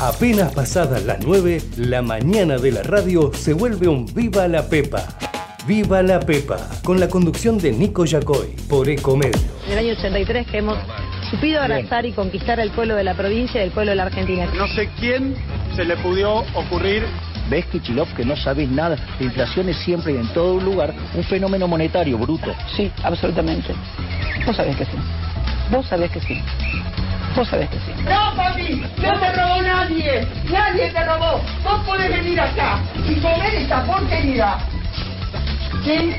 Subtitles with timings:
[0.00, 5.06] Apenas pasadas las 9, la mañana de la radio se vuelve un Viva la Pepa.
[5.66, 9.38] Viva la Pepa, con la conducción de Nico Yacoy, por Ecomedio.
[9.66, 10.78] En el año 83 que hemos
[11.30, 14.48] supido abrazar y conquistar al pueblo de la provincia y al pueblo de la Argentina.
[14.56, 15.34] No sé quién
[15.76, 17.04] se le pudió ocurrir
[17.50, 18.96] ¿Ves, Kichilov, que no sabes nada?
[19.18, 22.54] La inflación es siempre y en todo lugar un fenómeno monetario bruto.
[22.74, 23.74] Sí, absolutamente.
[24.46, 24.96] Vos sabés que sí.
[25.70, 26.40] Vos sabés que sí.
[27.36, 27.92] Vos sabés que sí.
[28.04, 30.26] No, papi, no te robó nadie.
[30.50, 31.40] Nadie te robó.
[31.62, 34.58] Vos podés venir acá y comer esta porquería.
[35.84, 36.14] ¿Sí?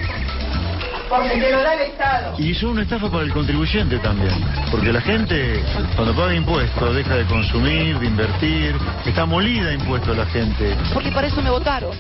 [1.10, 2.36] Porque te lo da el Estado.
[2.38, 4.34] Y son una estafa para el contribuyente también,
[4.72, 5.62] porque la gente
[5.98, 10.74] cuando paga impuestos deja de consumir, de invertir, está molida de impuestos la gente.
[10.94, 11.91] Porque para eso me votaron.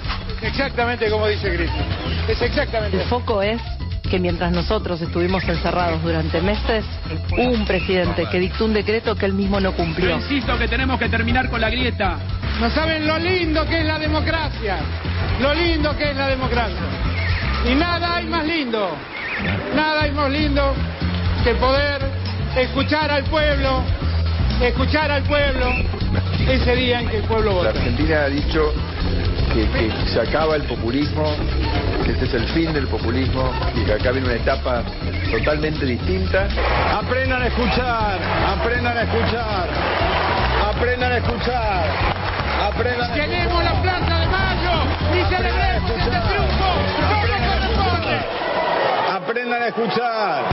[0.41, 1.75] exactamente como dice Cristo.
[2.29, 3.61] Es exactamente El foco es
[4.11, 6.83] que mientras nosotros estuvimos encerrados durante meses,
[7.31, 10.17] hubo un presidente que dictó un decreto que él mismo no cumplió.
[10.17, 12.19] insisto que tenemos que terminar con la grieta.
[12.59, 14.79] No saben lo lindo que es la democracia.
[15.39, 16.81] Lo lindo que es la democracia.
[17.71, 18.97] Y nada hay más lindo.
[19.73, 20.73] Nada hay más lindo
[21.45, 22.01] que poder
[22.57, 23.81] escuchar al pueblo,
[24.61, 25.67] escuchar al pueblo
[26.49, 27.69] ese día en que el pueblo La vota.
[27.69, 28.73] Argentina ha dicho
[29.53, 31.35] que, que se acaba el populismo,
[32.05, 34.83] que este es el fin del populismo y que acá viene una etapa
[35.31, 36.47] totalmente distinta.
[36.97, 39.69] Aprendan a escuchar, aprendan a escuchar,
[40.69, 41.89] aprendan a escuchar,
[42.61, 44.71] aprendan a Queremos la Plaza de Mayo
[45.13, 46.71] y celebremos este triunfo.
[49.11, 50.45] Aprendan a escuchar,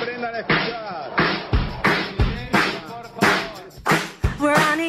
[0.00, 0.68] aprendan a escuchar.
[4.40, 4.87] We're on Easy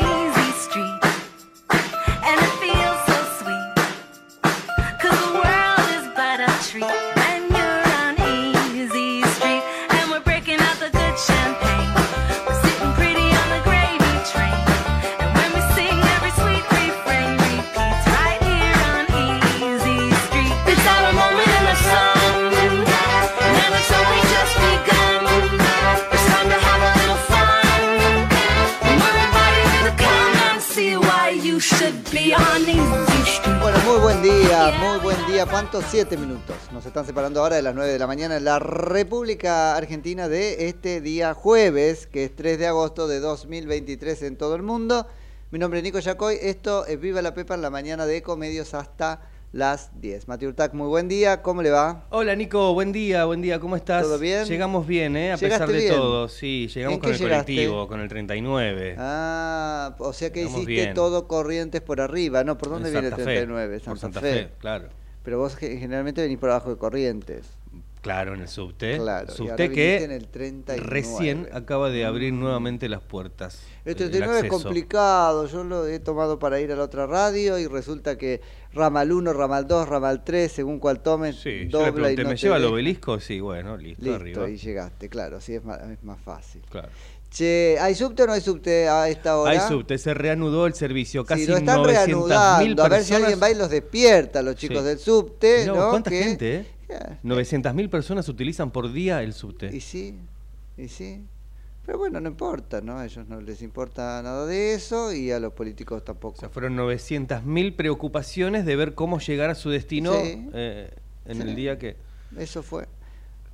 [35.59, 35.83] ¿Cuántos?
[35.89, 36.55] Siete minutos.
[36.71, 40.70] Nos están separando ahora de las 9 de la mañana en la República Argentina de
[40.70, 45.05] este día jueves, que es 3 de agosto de 2023 en todo el mundo.
[45.52, 46.37] Mi nombre es Nico Yacoy.
[46.42, 49.20] Esto es Viva la Pepa en la mañana de Ecomedios hasta
[49.52, 50.30] las 10.
[50.30, 51.42] Mati Urtac, muy buen día.
[51.42, 52.05] ¿Cómo le va?
[52.09, 54.03] Hola Nico, buen día, buen día, ¿cómo estás?
[54.03, 54.45] ¿Todo bien?
[54.45, 55.33] Llegamos bien, ¿eh?
[55.33, 55.93] A ¿Llegaste pesar de bien?
[55.93, 57.53] todo, sí, llegamos ¿En con el llegaste?
[57.53, 58.95] colectivo, con el 39.
[58.97, 60.93] Ah, o sea que hiciste bien.
[60.93, 62.45] todo Corrientes por arriba.
[62.45, 63.80] No, ¿por dónde En viene el Santa Fe, 39?
[63.80, 64.33] por Santa, Santa Fe.
[64.45, 64.98] Fe, claro.
[65.23, 67.45] Pero vos ge- generalmente venís por abajo de Corrientes.
[68.02, 68.95] Claro, en el subte.
[68.97, 70.87] Claro, subte que en el 39.
[70.89, 73.61] recién acaba de abrir nuevamente las puertas.
[73.83, 74.63] El eh, 39 es acceso.
[74.63, 78.39] complicado, yo lo he tomado para ir a la otra radio y resulta que
[78.73, 82.23] ramal 1, ramal 2, ramal 3, según cual tomes, Sí, yo le dobla pregunté, y
[82.23, 83.19] no ¿me te lleva al obelisco?
[83.19, 84.49] Sí, bueno, listo, Listo, arriba.
[84.49, 86.61] y llegaste, claro, así es más, es más fácil.
[86.71, 86.87] Claro.
[87.31, 89.51] Che, ¿hay subte o no hay subte a esta hora?
[89.51, 93.13] Hay subte, se reanudó el servicio, casi si lo están 900.000 reanudando, a ver si
[93.13, 94.83] alguien va y los despierta, los chicos Sí.
[94.85, 95.89] del subte, ¿no?
[95.91, 96.55] ¿Cuánta Que- gente,
[96.89, 97.17] eh?
[97.23, 99.67] 900.000 personas utilizan por día el subte.
[99.75, 100.17] Y sí,
[100.75, 101.21] y sí.
[101.85, 102.97] Pero bueno, no importa, ¿no?
[102.97, 106.37] A ellos no les importa nada de eso y a los políticos tampoco.
[106.37, 110.47] O sea, fueron 900.000 preocupaciones de ver cómo llegar a su destino Sí.
[110.53, 110.89] eh,
[111.25, 111.41] en Sí.
[111.43, 111.95] el día que,
[112.37, 112.87] Eso fue.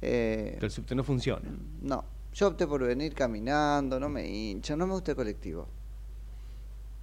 [0.01, 1.43] Eh, que el subte no funcione.
[1.81, 2.03] no,
[2.35, 5.67] yo opté por venir caminando, no me hincha, no me gusta el colectivo.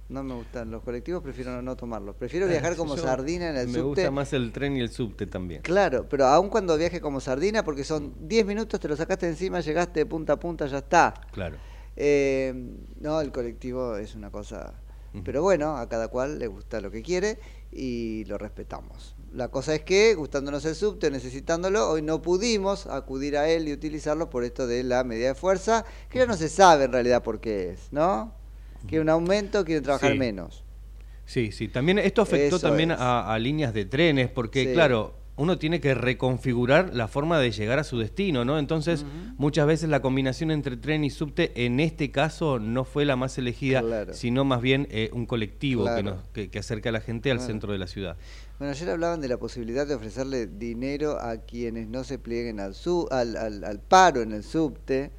[0.09, 2.15] No me gustan los colectivos, prefiero no, tomarlos.
[2.15, 3.83] Prefiero viajar como Yo- sardina en el Me subte.
[4.03, 5.61] gusta más el tren y el subte también.
[5.63, 9.61] Claro, pero aun cuando viaje como sardina, porque son 10 minutos, te lo sacaste encima,
[9.61, 11.13] llegaste de punta a punta, ya está.
[11.31, 11.57] Claro.
[11.95, 12.53] Eh,
[12.99, 14.73] no, el colectivo es una cosa...
[15.23, 17.39] Pero bueno, a cada cual le gusta lo que quiere
[17.71, 19.15] y lo respetamos.
[19.33, 23.73] La cosa es que, gustándonos el subte, necesitándolo, hoy no pudimos acudir a él y
[23.73, 27.23] utilizarlo por esto de la medida de fuerza, que ya no se sabe en realidad
[27.23, 28.31] por qué es, ¿no?
[28.87, 30.19] Que un aumento, quieren trabajar Sí.
[30.19, 30.63] menos.
[31.25, 31.67] Sí, sí.
[31.67, 34.73] También esto afectó Eso también a, a líneas de trenes, porque Sí.
[34.73, 38.59] claro, uno tiene que reconfigurar la forma de llegar a su destino, ¿no?
[38.59, 39.03] Entonces,
[39.37, 43.35] muchas veces la combinación entre tren y subte, en este caso, no fue la más
[43.39, 44.13] elegida, Claro.
[44.13, 47.39] sino más bien eh, un colectivo que, nos- que, que acerca a la gente al
[47.39, 48.15] centro de la ciudad.
[48.59, 52.75] Bueno, ayer hablaban de la posibilidad de ofrecerle dinero a quienes no se plieguen al,
[52.75, 55.11] su- al, paro en el subte.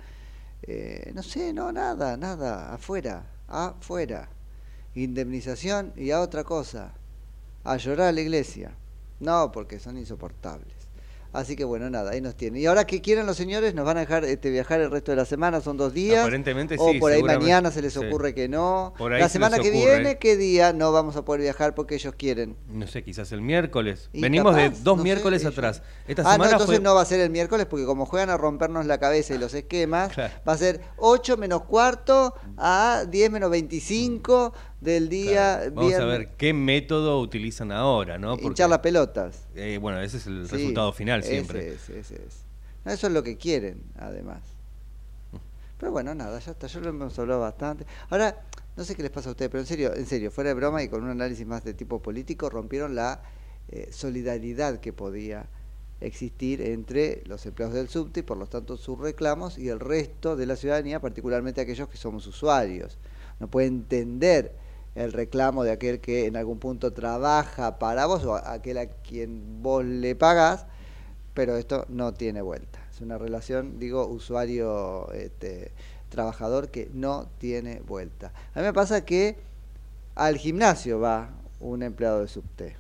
[0.63, 4.31] Eh, no sé, no, nada, nada, afuera, afuera.
[4.95, 6.95] Indemnización y a otra cosa,
[7.65, 8.77] a llorar a la iglesia.
[9.21, 10.74] No, porque son insoportables.
[11.35, 12.63] Así que bueno, nada, ahí nos tienen.
[12.63, 15.17] Y ahora que quieren los señores, nos van a dejar este, viajar el resto de
[15.17, 16.21] la semana, son dos días.
[16.21, 17.99] Aparentemente o sí, por ahí mañana se les sí.
[17.99, 18.95] ocurre que no.
[18.97, 21.97] Por ahí la se semana que viene, ¿qué día no vamos a poder viajar porque
[21.97, 22.57] ellos quieren?
[22.69, 24.11] No sé, quizás el miércoles.
[24.13, 25.83] Y Venimos de dos no miércoles atrás.
[26.07, 26.85] Esta ah, no, semana entonces fue...
[26.85, 29.55] no va a ser el miércoles porque como juegan a rompernos la cabeza y los
[29.55, 30.33] esquemas, Claro.
[30.49, 34.53] va a ser 8 menos cuarto a 10 menos 25
[34.85, 38.33] del día Claro, Vamos a ver qué método utilizan ahora, ¿no?
[38.33, 39.47] Porque, Hinchar las pelotas.
[39.55, 41.75] eh, bueno, ese es el Sí, resultado final siempre.
[41.75, 42.21] ese.
[42.85, 44.43] No, eso es lo que quieren, además.
[45.79, 47.85] Pero bueno, nada, ya está, ya lo hemos hablado bastante.
[48.11, 48.43] Ahora,
[48.77, 50.83] no sé qué les pasa a ustedes, pero en serio, en serio, fuera de broma
[50.83, 53.23] y con un análisis más de tipo político, rompieron la
[53.71, 55.47] eh, solidaridad que podía
[56.01, 60.37] existir entre los empleados del subte y por lo tanto sus reclamos y el resto
[60.37, 62.99] de la ciudadanía, particularmente aquellos que somos usuarios.
[63.41, 64.53] No puede entender
[64.95, 69.63] el reclamo de aquel que en algún punto trabaja para vos o aquel a quien
[69.63, 70.67] vos le pagás,
[71.35, 72.79] pero esto no tiene vuelta.
[72.93, 75.73] Es una relación, digo, usuario este,
[76.09, 78.33] trabajador que no tiene vuelta.
[78.55, 79.37] A mí me pasa que
[80.15, 82.77] al gimnasio va un empleado de subte.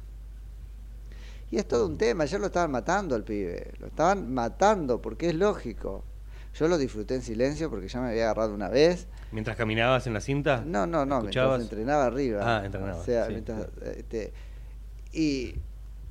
[1.50, 5.28] Y es todo un tema, ayer lo estaban matando al pibe, lo estaban matando porque
[5.28, 6.04] es lógico.
[6.54, 9.08] Yo lo disfruté en silencio porque ya me había agarrado una vez.
[9.32, 10.62] Mientras caminabas en la cinta.
[10.64, 11.62] No, no, no, mientras ¿escuchabas?
[11.62, 12.40] entrenaba arriba.
[12.42, 13.66] Ah, entrenaba, O sea, sí, mientras,
[13.96, 14.32] este,
[15.12, 15.54] y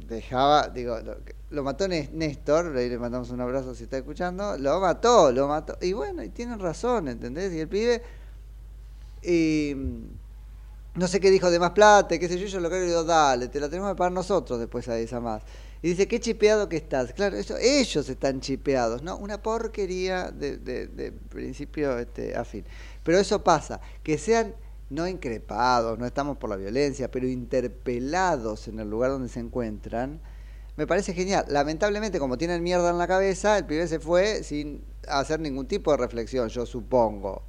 [0.08, 1.16] dejaba, digo, lo,
[1.50, 5.78] lo mató Néstor, ahí le mandamos un abrazo si está escuchando, lo mató, lo mató.
[5.82, 7.54] Y bueno, y tienen razón, ¿entendés?
[7.54, 8.02] Y el pibe,
[9.22, 12.76] y mm, no sé qué dijo de más plata, qué sé yo, yo lo que
[12.76, 15.42] le digo, dale, te la tenemos que pagar nosotros después a esa más.
[15.84, 17.14] Y dice, qué chipeado que estás.
[17.14, 19.18] Claro, eso, ellos están chipeados, ¿no?
[19.18, 22.66] Una porquería de, de- de principio este, a fin.
[23.04, 24.56] Pero eso pasa, que sean
[24.90, 30.22] no increpados, no estamos por la violencia, pero interpelados en el lugar donde se encuentran,
[30.78, 31.46] me parece genial.
[31.50, 35.92] Lamentablemente, como tienen mierda en la cabeza, el pibe se fue sin hacer ningún tipo
[35.92, 37.44] de reflexión, yo supongo.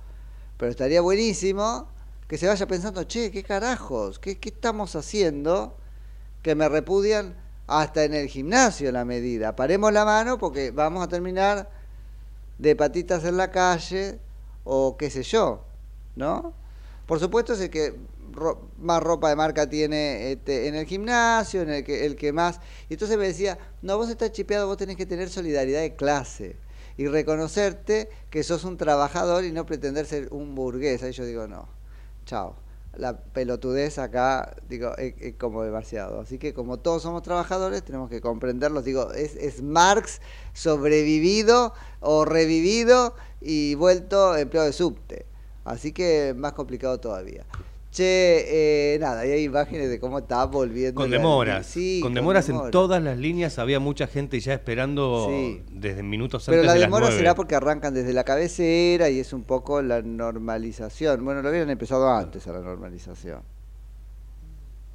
[0.58, 1.88] Pero estaría buenísimo
[2.28, 4.19] que se vaya pensando, che, ¿qué carajos?
[4.19, 5.76] ¿Qué, qué estamos haciendo?
[6.42, 7.36] Que me repudian
[7.66, 9.56] hasta en el gimnasio la medida.
[9.56, 11.70] Paremos la mano porque vamos a terminar
[12.58, 14.19] de patitas en la calle
[14.64, 15.64] o qué sé yo,
[16.16, 16.52] ¿no?
[17.06, 17.94] Por supuesto es el que
[18.78, 22.61] más ropa de marca tiene este, en el gimnasio, en el que, el que más...
[22.88, 26.56] Y entonces me decía, no, vos estás chipeado, vos tenés que tener solidaridad de clase
[26.96, 31.02] y reconocerte que sos un trabajador y no pretender ser un burgués.
[31.02, 31.69] Ahí yo digo, no,
[32.25, 32.63] chao.
[32.96, 36.20] La pelotudez acá, digo, es, como demasiado.
[36.20, 38.85] Así que como todos somos trabajadores, tenemos que comprenderlos.
[38.85, 40.20] Digo, es, es Marx
[40.52, 45.26] sobrevivido o revivido y vuelto empleado de subte.
[45.64, 47.44] Así que más complicado todavía.
[47.94, 51.00] Che, eh, nada, hay imágenes de cómo está volviendo.
[51.00, 51.64] Con la- demoras.
[51.64, 53.56] Sí, con demoras en todas las líneas.
[53.61, 55.62] Había mucha gente ya esperando Sí.
[55.70, 59.20] desde minutos Pero antes la de las demora será porque arrancan desde la cabecera y
[59.20, 61.25] es un poco la normalización.
[61.25, 63.43] Bueno, lo habían empezado antes a la normalización.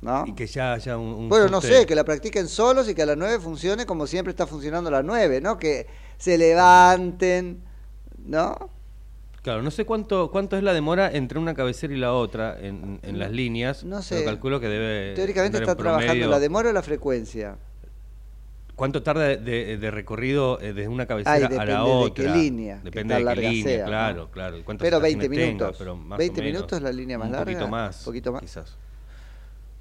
[0.01, 0.25] ¿No?
[0.28, 3.04] Y que ya haya un, un Bueno, no sé, que la practiquen solos y que
[3.04, 5.57] a las 9 funcione como siempre está funcionando a las 9, ¿no?
[5.57, 5.88] Que
[6.18, 7.62] se levanten,
[8.25, 8.57] ¿no?
[9.41, 13.00] Claro, no sé cuánto cuánto es la demora entre una cabecera y la otra en,
[13.03, 13.83] en las líneas.
[13.86, 14.15] No sé.
[14.15, 15.15] Pero calculo que debe.
[15.15, 17.56] Teóricamente está trabajando la demora o la frecuencia.
[18.75, 21.89] ¿Cuánto tarda de, de- de recorrido eh, desde una Ay, cabecera a depende la de
[21.89, 22.24] otra?
[22.33, 24.31] qué línea, qué Depende tan de qué línea, sea, claro, ¿no?
[24.31, 24.57] claro.
[24.77, 25.68] Pero 20 estaciones minutos.
[25.68, 26.53] tenga, pero más o 20 menos.
[26.56, 27.45] minutos es la línea más un larga.
[27.51, 28.03] poquito más.
[28.06, 28.41] poquito más.
[28.41, 28.77] Quizás.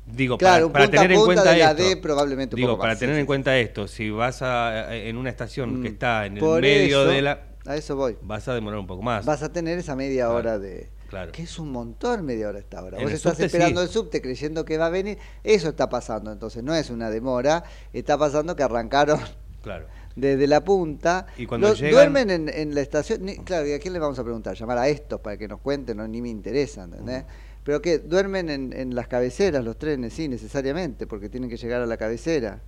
[0.06, 1.82] Digo, Claro, para, un tener en cuenta de la esto.
[1.84, 5.16] D probablemente un digo, poco para tener sí, en cuenta esto, si vas a, en
[5.16, 5.92] una estación que Mm.
[5.92, 7.40] está en el medio eso, de la.
[7.68, 8.16] A eso voy.
[8.22, 9.26] Vas a demorar un poco más.
[9.26, 10.88] Vas a tener esa media Claro, hora de...
[11.08, 11.32] claro.
[11.32, 12.96] Que es un montón media hora esta hora.
[12.98, 13.86] En Vos estás subte, esperando sí.
[13.86, 15.18] el subte creyendo que va a venir.
[15.44, 16.32] Eso está pasando.
[16.32, 17.64] Entonces no es una demora.
[17.92, 19.20] Está pasando que arrancaron
[19.62, 19.86] Claro.
[20.16, 21.26] desde la punta.
[21.36, 23.24] Y cuando llegan- Duermen en, en la estación.
[23.24, 24.56] ni- claro, ¿y a quién le vamos a preguntar?
[24.56, 25.98] Llamar a estos para que nos cuenten.
[25.98, 27.24] No, ni me interesa, ¿entendés?
[27.64, 31.82] Pero que duermen en, en las cabeceras los trenes, sí, necesariamente, porque tienen que llegar
[31.82, 32.62] a la cabecera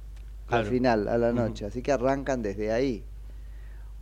[0.48, 1.64] al final, a la noche.
[1.64, 3.02] Así que arrancan desde ahí.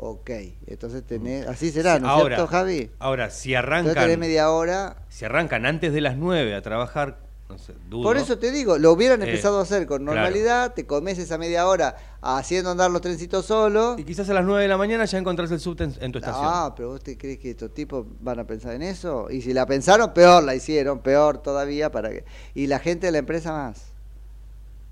[0.00, 0.30] Ok,
[0.68, 2.90] entonces tenés, así será, ¿no es ahora, cierto, Javi?
[3.00, 4.96] Ahora, si arrancan, media hora.
[5.08, 8.04] si arrancan antes de las 9 a trabajar, no sé, dudo.
[8.04, 10.14] Por eso te digo, lo hubieran Eh, empezado a hacer con claro.
[10.20, 13.98] normalidad, te comes esa media hora haciendo andar los trencitos solos.
[13.98, 16.18] Y quizás a las 9 de la mañana ya encontrás el subte en, en tu
[16.18, 16.44] estación.
[16.46, 19.28] Ah, pero vos te crees que estos tipos van a pensar en eso?
[19.30, 22.24] Y si la pensaron, peor la hicieron, peor todavía para que
[22.54, 23.92] y la gente de la empresa más.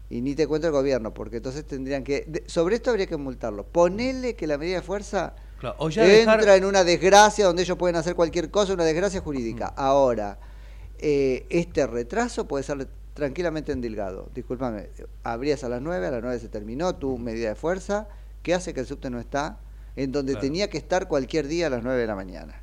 [0.08, 3.16] Y ni te cuento el gobierno, porque entonces tendrían que de- sobre esto habría que
[3.16, 3.64] multarlo.
[3.64, 7.62] Ponele que la medida de fuerza Claro, o ya entra dejar- en una desgracia donde
[7.62, 9.66] ellos pueden hacer cualquier cosa, una desgracia jurídica.
[9.76, 10.38] Ahora,
[10.98, 14.28] eh, este retraso puede ser tranquilamente endilgado.
[14.34, 14.90] Discúlpame,
[15.24, 18.08] abrías a las 9, a las 9 se terminó tu medida de fuerza,
[18.42, 19.58] ¿Qué hace que el subte no está?
[19.96, 20.42] En donde Claro.
[20.46, 22.60] tenía que estar cualquier día a las 9 de la mañana.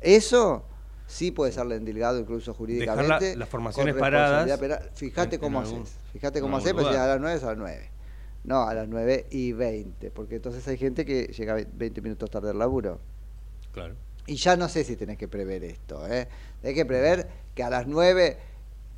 [0.00, 0.64] Eso
[1.12, 3.36] sí puede ser endilgado incluso jurídicamente.
[3.36, 4.90] las formaciones paradas penal.
[4.94, 5.94] Fíjate cómo haces.
[6.12, 7.90] Fíjate cómo haces, pues a las 9 es a las 9.
[8.44, 12.28] No, a las 9 y 20, porque entonces hay gente que llega ve- 20 minutos
[12.30, 12.98] tarde al laburo.
[13.72, 13.94] Claro.
[14.26, 16.28] Y ya no sé si tenés que prever esto, ¿eh?
[16.64, 18.36] Hay que prever que a las 9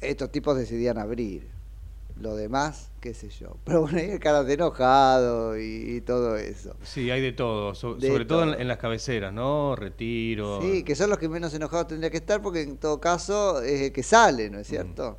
[0.00, 1.49] estos tipos decidían abrir.
[2.16, 3.56] Lo demás, qué sé yo.
[3.64, 6.76] Pero bueno, hay caras de enojado y, y todo eso.
[6.83, 8.61] Sí, hay de todo, so- De sobre todo en, todo.
[8.61, 9.75] en las cabeceras, ¿no?
[9.76, 10.61] Retiro.
[10.62, 13.80] Sí, que son los que menos enojados tendría que estar porque en todo caso es
[13.80, 15.18] el que sale, ¿no es cierto?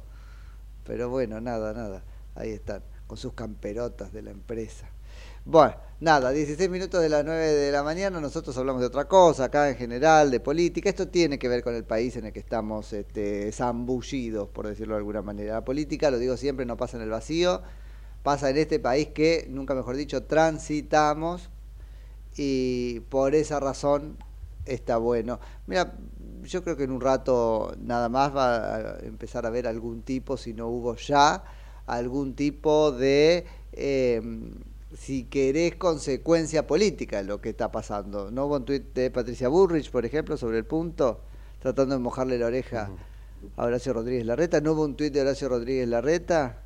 [0.86, 2.04] Pero bueno, nada, nada.
[2.36, 4.90] Ahí están, con sus camperotas de la empresa.
[5.44, 9.46] Bueno, nada, 16 minutos de las 9 de la mañana, nosotros hablamos de otra cosa,
[9.46, 10.90] acá en general, de política.
[10.90, 14.96] Esto tiene que ver con el país en el que estamos este, zambullidos, por decirlo
[14.96, 15.54] de alguna manera.
[15.54, 17.62] La política, lo digo siempre, no pasa en el vacío,
[18.24, 21.50] pasa en este país que, nunca mejor dicho, transitamos
[22.36, 24.18] y por esa razón
[24.66, 25.40] está bueno.
[25.68, 25.96] Mira,
[26.44, 30.38] yo creo que en un rato nada más va a empezar a ver algún tipo,
[30.38, 31.44] si no hubo ya,
[31.86, 34.22] algún tipo de, eh,
[34.98, 38.32] si querés, consecuencia política de lo que está pasando.
[38.32, 41.22] ¿No hubo un tuit de Patricia Burrich, por ejemplo, sobre el punto,
[41.60, 42.90] tratando de mojarle la oreja
[43.58, 44.62] a Horacio Rodríguez Larreta?
[44.62, 46.62] ¿No hubo un tuit de Horacio Rodríguez Larreta?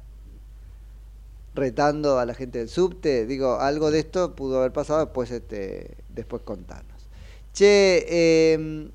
[1.55, 3.25] retando a la gente del subte.
[3.25, 7.07] Digo, algo de esto pudo haber pasado, después, este, después contarnos.
[7.53, 8.89] Che, eh,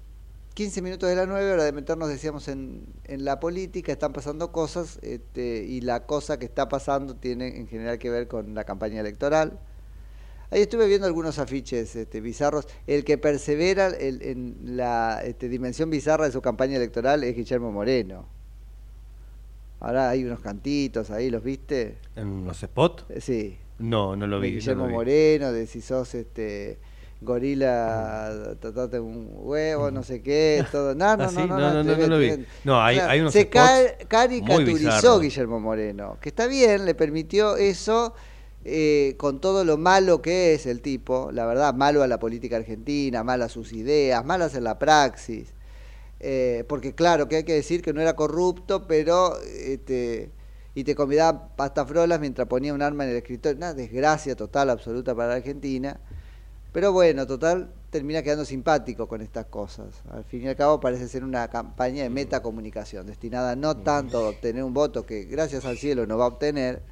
[0.54, 4.52] 15 minutos de la 9, hora de meternos, decíamos, en, en la política, están pasando
[4.52, 8.62] cosas, este, y la cosa que está pasando tiene en general que ver con la
[8.64, 9.58] campaña electoral.
[10.52, 12.68] Ahí estuve viendo algunos afiches este, bizarros.
[12.86, 17.72] El que persevera el- en la este, dimensión bizarra de su campaña electoral es Guillermo
[17.72, 18.28] Moreno.
[19.80, 21.98] Ahora hay unos cantitos ahí, ¿los viste?
[22.14, 23.04] ¿En los spots?
[23.20, 23.58] Sí.
[23.80, 24.52] No, no lo de vi.
[24.54, 24.94] no Guillermo lo vi.
[24.94, 26.78] Moreno, de si sos este
[27.20, 30.94] gorila, tratate un huevo, no sé qué, todo.
[30.94, 32.46] No, no, Ah, no, no, no, no, no, no, tremendo, no lo vi.
[32.64, 33.48] No, hay- unos Se
[34.08, 35.20] caricaturizó.
[35.20, 38.14] Guillermo Moreno, que está bien, le permitió eso.
[38.66, 42.56] eh, con todo lo malo que es el tipo, la verdad, malo a la política
[42.56, 45.52] argentina, malo a sus ideas, malas en la praxis,
[46.18, 50.30] eh, porque claro que hay que decir que no era corrupto, pero este,
[50.74, 54.70] y te convidaba pasta frolas mientras ponía un arma en el escritorio, una desgracia total,
[54.70, 56.00] absoluta para la Argentina,
[56.74, 60.02] pero bueno, total, termina quedando simpático con estas cosas.
[60.10, 64.30] Al fin y al cabo parece ser una campaña de metacomunicación, destinada no tanto a
[64.30, 66.82] obtener un voto que gracias al cielo no va a obtener,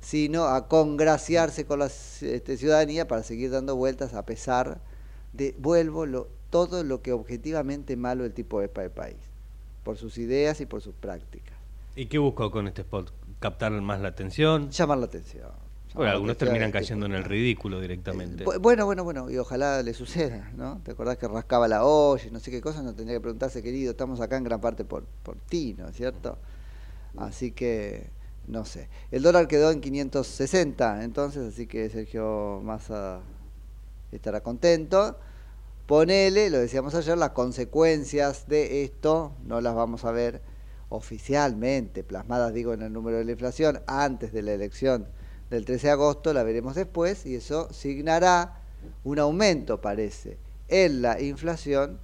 [0.00, 4.80] sino a congraciarse con la este, ciudadanía para seguir dando vueltas a pesar
[5.32, 9.18] de, vuelvo, lo, todo lo que objetivamente malo el tipo es para el país,
[9.84, 11.54] por sus ideas y por sus prácticas.
[11.94, 13.12] ¿Y qué buscó con este spot?
[13.38, 14.68] ¿Captar más la atención?
[14.68, 15.61] Llamar la atención.
[15.94, 18.44] Bueno, algunos terminan este, cayendo en el ridículo directamente.
[18.44, 20.80] Bu- Bueno, bueno, bueno, y ojalá le suceda, ¿no?
[20.84, 22.82] ¿Te acordás que rascaba la olla y no sé qué cosa?
[22.82, 25.96] No tendría que preguntarse, querido, estamos acá en gran parte por, por ti, ¿no es
[25.96, 26.38] cierto?
[27.16, 28.10] Así que,
[28.46, 28.88] no sé.
[29.10, 33.20] El dólar quedó en 560, entonces, así que Sergio Massa
[34.10, 35.18] estará contento.
[35.86, 40.40] Ponele, lo decíamos ayer, las consecuencias de esto no las vamos a ver
[40.88, 45.08] oficialmente, plasmadas, digo, en el número de la inflación antes de la elección
[45.56, 48.60] del 13 de agosto, la veremos después y eso signará
[49.04, 51.98] un aumento, parece, en la inflación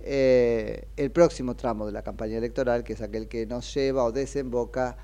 [0.00, 4.12] eh, el próximo tramo de la campaña electoral, que es aquel que nos lleva o
[4.12, 4.96] desemboca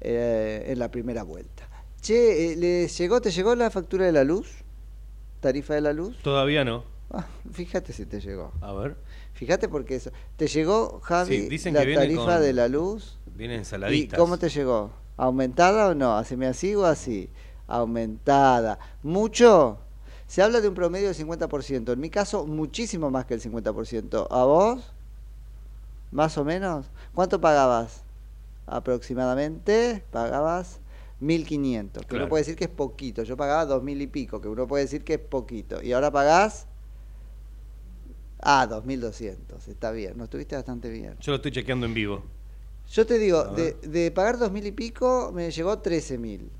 [0.00, 1.68] eh, en la primera vuelta.
[2.00, 4.50] Che, eh, ¿les llegó, ¿te llegó la factura de la luz?
[5.40, 6.16] ¿Tarifa de la luz?
[6.22, 6.84] Todavía no.
[7.10, 8.52] Ah, fíjate si te llegó.
[8.60, 8.96] A ver.
[9.34, 10.10] Fíjate porque eso.
[10.36, 13.18] ¿Te llegó, Javi, Sí, dicen la que viene tarifa con- de la luz?
[13.34, 14.18] Vienen ¿Y ensaladitas.
[14.18, 14.90] cómo te llegó?
[15.16, 16.16] ¿Aumentada o no?
[16.16, 17.30] ¿Haceme así o así?
[17.66, 18.78] Aumentada.
[19.02, 19.78] ¿Mucho?
[20.26, 21.92] Se habla de un promedio del 50%.
[21.92, 24.26] En mi caso, muchísimo más que el 50%.
[24.30, 24.92] ¿A vos?
[26.10, 26.86] ¿Más o menos?
[27.14, 28.02] ¿Cuánto pagabas?
[28.66, 30.80] Aproximadamente pagabas
[31.20, 32.06] 1.500.
[32.06, 33.22] Que uno puede decir que es poquito.
[33.22, 35.82] Yo pagaba 2.000 y pico, que uno puede decir que es poquito.
[35.82, 36.66] Y ahora pagás...
[38.40, 39.68] Ah, 2.200.
[39.68, 40.18] Está bien.
[40.18, 41.16] No estuviste bastante bien.
[41.20, 42.22] Yo lo estoy chequeando en vivo.
[42.90, 46.50] Yo te digo, de, de pagar dos mil y pico, me llegó trece mil.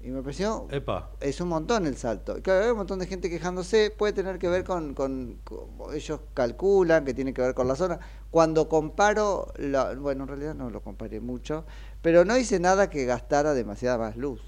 [0.00, 1.10] Y me pareció, Epa.
[1.20, 2.40] es un montón el salto.
[2.40, 6.20] Claro, hay un montón de gente quejándose, puede tener que ver con, con, con- ellos
[6.32, 7.98] calculan que tiene que ver con la zona.
[8.30, 11.64] Cuando comparo, la- bueno, en realidad no lo comparé mucho,
[12.02, 14.40] pero no hice nada que gastara demasiada más luz.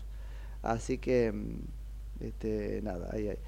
[0.62, 3.38] Así que, mm, este, nada, ahí, ahí.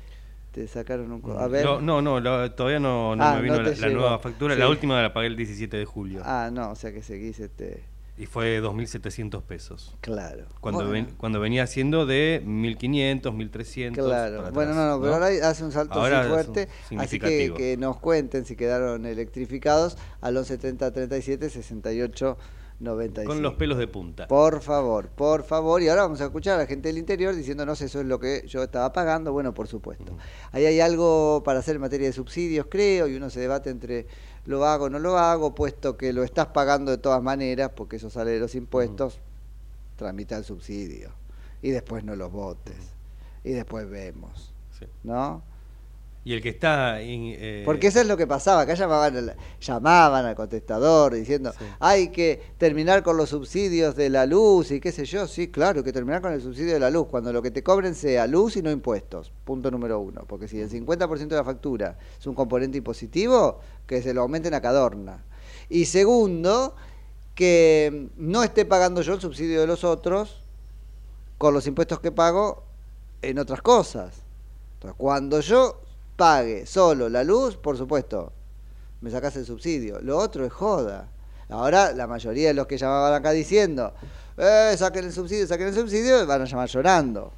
[0.52, 1.22] Te sacaron un...
[1.38, 1.64] A ver.
[1.64, 4.54] No, no, no, lo- todavía no, no Ah, me vino no la, nueva factura.
[4.54, 4.60] Sí.
[4.60, 6.22] La última la pagué el 17 de julio.
[6.24, 7.84] Ah, no, o sea que seguís este...
[8.18, 9.96] Y fue 2.700 pesos.
[10.02, 10.44] Claro.
[10.60, 10.92] Cuando, Bueno.
[10.92, 13.92] ven- cuando venía siendo de 1.500, 1.300.
[13.94, 16.68] Claro, bueno, no, no, pero ahora hace un salto Ahora así fuerte.
[16.98, 22.36] Así que, que nos cuenten si quedaron electrificados al 1170 37 68
[22.80, 23.32] 95.
[23.32, 24.26] Con los pelos de punta.
[24.26, 25.82] Por favor, por favor.
[25.82, 28.42] Y ahora vamos a escuchar a la gente del interior diciéndonos eso es lo que
[28.46, 29.32] yo estaba pagando.
[29.32, 30.16] Bueno, por supuesto.
[30.52, 34.06] Ahí hay algo para hacer en materia de subsidios, creo, y uno se debate entre
[34.46, 37.96] lo hago o no lo hago, puesto que lo estás pagando de todas maneras, porque
[37.96, 39.20] eso sale de los impuestos,
[39.96, 41.10] tramita el subsidio.
[41.62, 42.94] Y después no los votes.
[43.44, 44.54] Y después vemos.
[44.78, 44.86] Sí.
[45.04, 45.42] ¿No?
[46.22, 47.00] Y el que está...
[47.00, 51.52] en, eh, Porque eso es lo que pasaba, acá llamaban al, llamaban al contestador diciendo,
[51.78, 55.78] hay que terminar con los subsidios de la luz y qué sé yo, sí, claro,
[55.78, 58.26] hay que terminar con el subsidio de la luz, cuando lo que te cobren sea
[58.26, 62.26] luz y no impuestos, punto número uno, porque si el 50% de la factura es
[62.26, 65.24] un componente impositivo, que se lo aumenten a Cadorna.
[65.70, 66.74] Y segundo,
[67.34, 70.42] que no esté pagando yo el subsidio de los otros
[71.38, 72.64] con los impuestos que pago
[73.22, 74.14] en otras cosas.
[74.74, 75.80] Entonces, cuando yo
[76.20, 78.30] pague solo la luz, por supuesto,
[79.00, 80.02] me sacas el subsidio.
[80.02, 81.08] Lo otro es joda.
[81.48, 83.94] Ahora, la mayoría de los que llamaban acá diciendo,
[84.36, 87.32] eh, saquen el subsidio, saquen el subsidio, van a llamar llorando.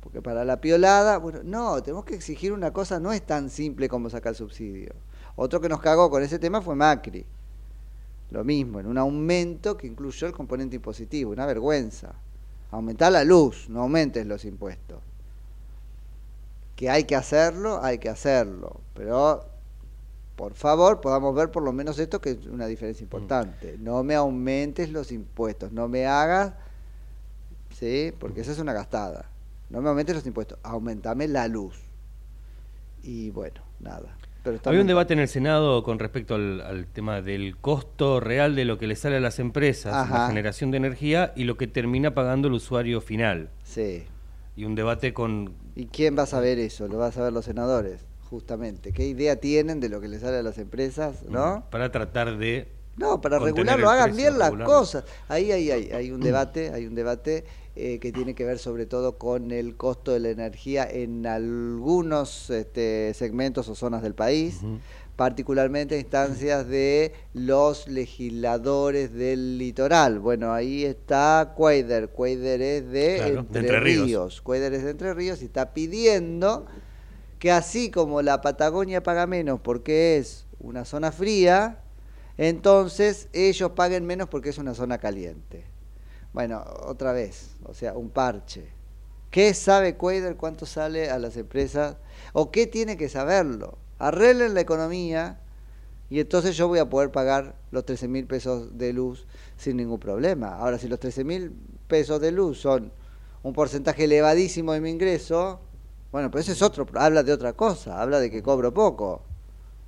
[0.00, 3.86] Porque para la piolada, bueno, no, tenemos que exigir una cosa, no es tan simple
[3.86, 4.94] como sacar el subsidio.
[5.36, 7.26] Otro que nos cagó con ese tema fue Macri.
[8.30, 12.14] Lo mismo, en un aumento que incluyó el componente impositivo, una vergüenza.
[12.70, 15.00] Aumentar la luz, no aumentes los impuestos.
[16.76, 18.80] Que hay que hacerlo, hay que hacerlo.
[18.94, 19.44] Pero,
[20.36, 23.76] por favor, podamos ver por lo menos esto que es una diferencia importante.
[23.78, 26.52] No me aumentes los impuestos, no me hagas,
[27.78, 28.12] ¿sí?
[28.18, 29.30] Porque esa es una gastada.
[29.70, 31.76] No me aumentes los impuestos, aumentame la luz.
[33.02, 34.16] Y bueno, nada.
[34.42, 38.54] Pero Había un debate en el Senado con respecto al, al tema del costo real
[38.54, 40.26] de lo que le sale a las empresas, la Ajá.
[40.28, 43.48] generación de energía y lo que termina pagando el usuario final.
[43.62, 44.04] Sí.
[44.56, 45.54] Y un debate con...
[45.76, 46.88] ¿Y quién va a saber eso?
[46.88, 48.00] Lo va a saber los senadores,
[48.30, 48.92] justamente.
[48.92, 51.64] ¿Qué idea tienen de lo que les sale a las empresas, no?
[51.70, 52.68] Para tratar de...
[52.96, 54.78] No, para regularlo, hagan precio, bien las regularlo.
[54.78, 55.04] cosas.
[55.26, 58.86] Ahí, ahí, ahí, hay un debate, hay un debate eh, que tiene que ver sobre
[58.86, 64.60] todo con el costo de la energía en algunos este, segmentos o zonas del país,
[65.16, 70.18] particularmente a instancias de los legisladores del litoral.
[70.18, 74.06] Bueno, ahí está Cuader, Cuader es de, Claro, de Entre, Ríos.
[74.06, 76.66] Ríos, Cuader es de Entre Ríos y está pidiendo
[77.38, 81.82] que así como la Patagonia paga menos porque es una zona fría,
[82.36, 85.64] entonces ellos paguen menos porque es una zona caliente.
[86.32, 88.72] Bueno, otra vez, o sea, un parche.
[89.30, 91.96] ¿Qué sabe Quader cuánto sale a las empresas?
[92.32, 93.78] ¿O qué tiene que saberlo?
[93.98, 95.40] Arreglen la economía
[96.10, 99.26] y entonces yo voy a poder pagar los 13 mil pesos de luz
[99.56, 100.56] sin ningún problema.
[100.56, 101.52] Ahora, si los 13 mil
[101.88, 102.92] pesos de luz son
[103.42, 105.60] un porcentaje elevadísimo de mi ingreso,
[106.12, 109.22] bueno, ese es otro, habla de otra cosa, habla de que cobro poco,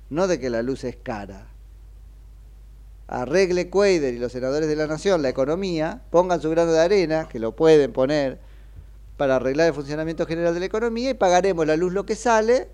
[0.09, 1.47] no de que la luz es cara
[3.07, 7.27] arregle Cuader y los senadores de la Nación la economía, pongan su grano de arena,
[7.29, 8.39] que lo pueden poner,
[9.15, 12.67] para arreglar el funcionamiento general de la economía y pagaremos la luz lo que sale,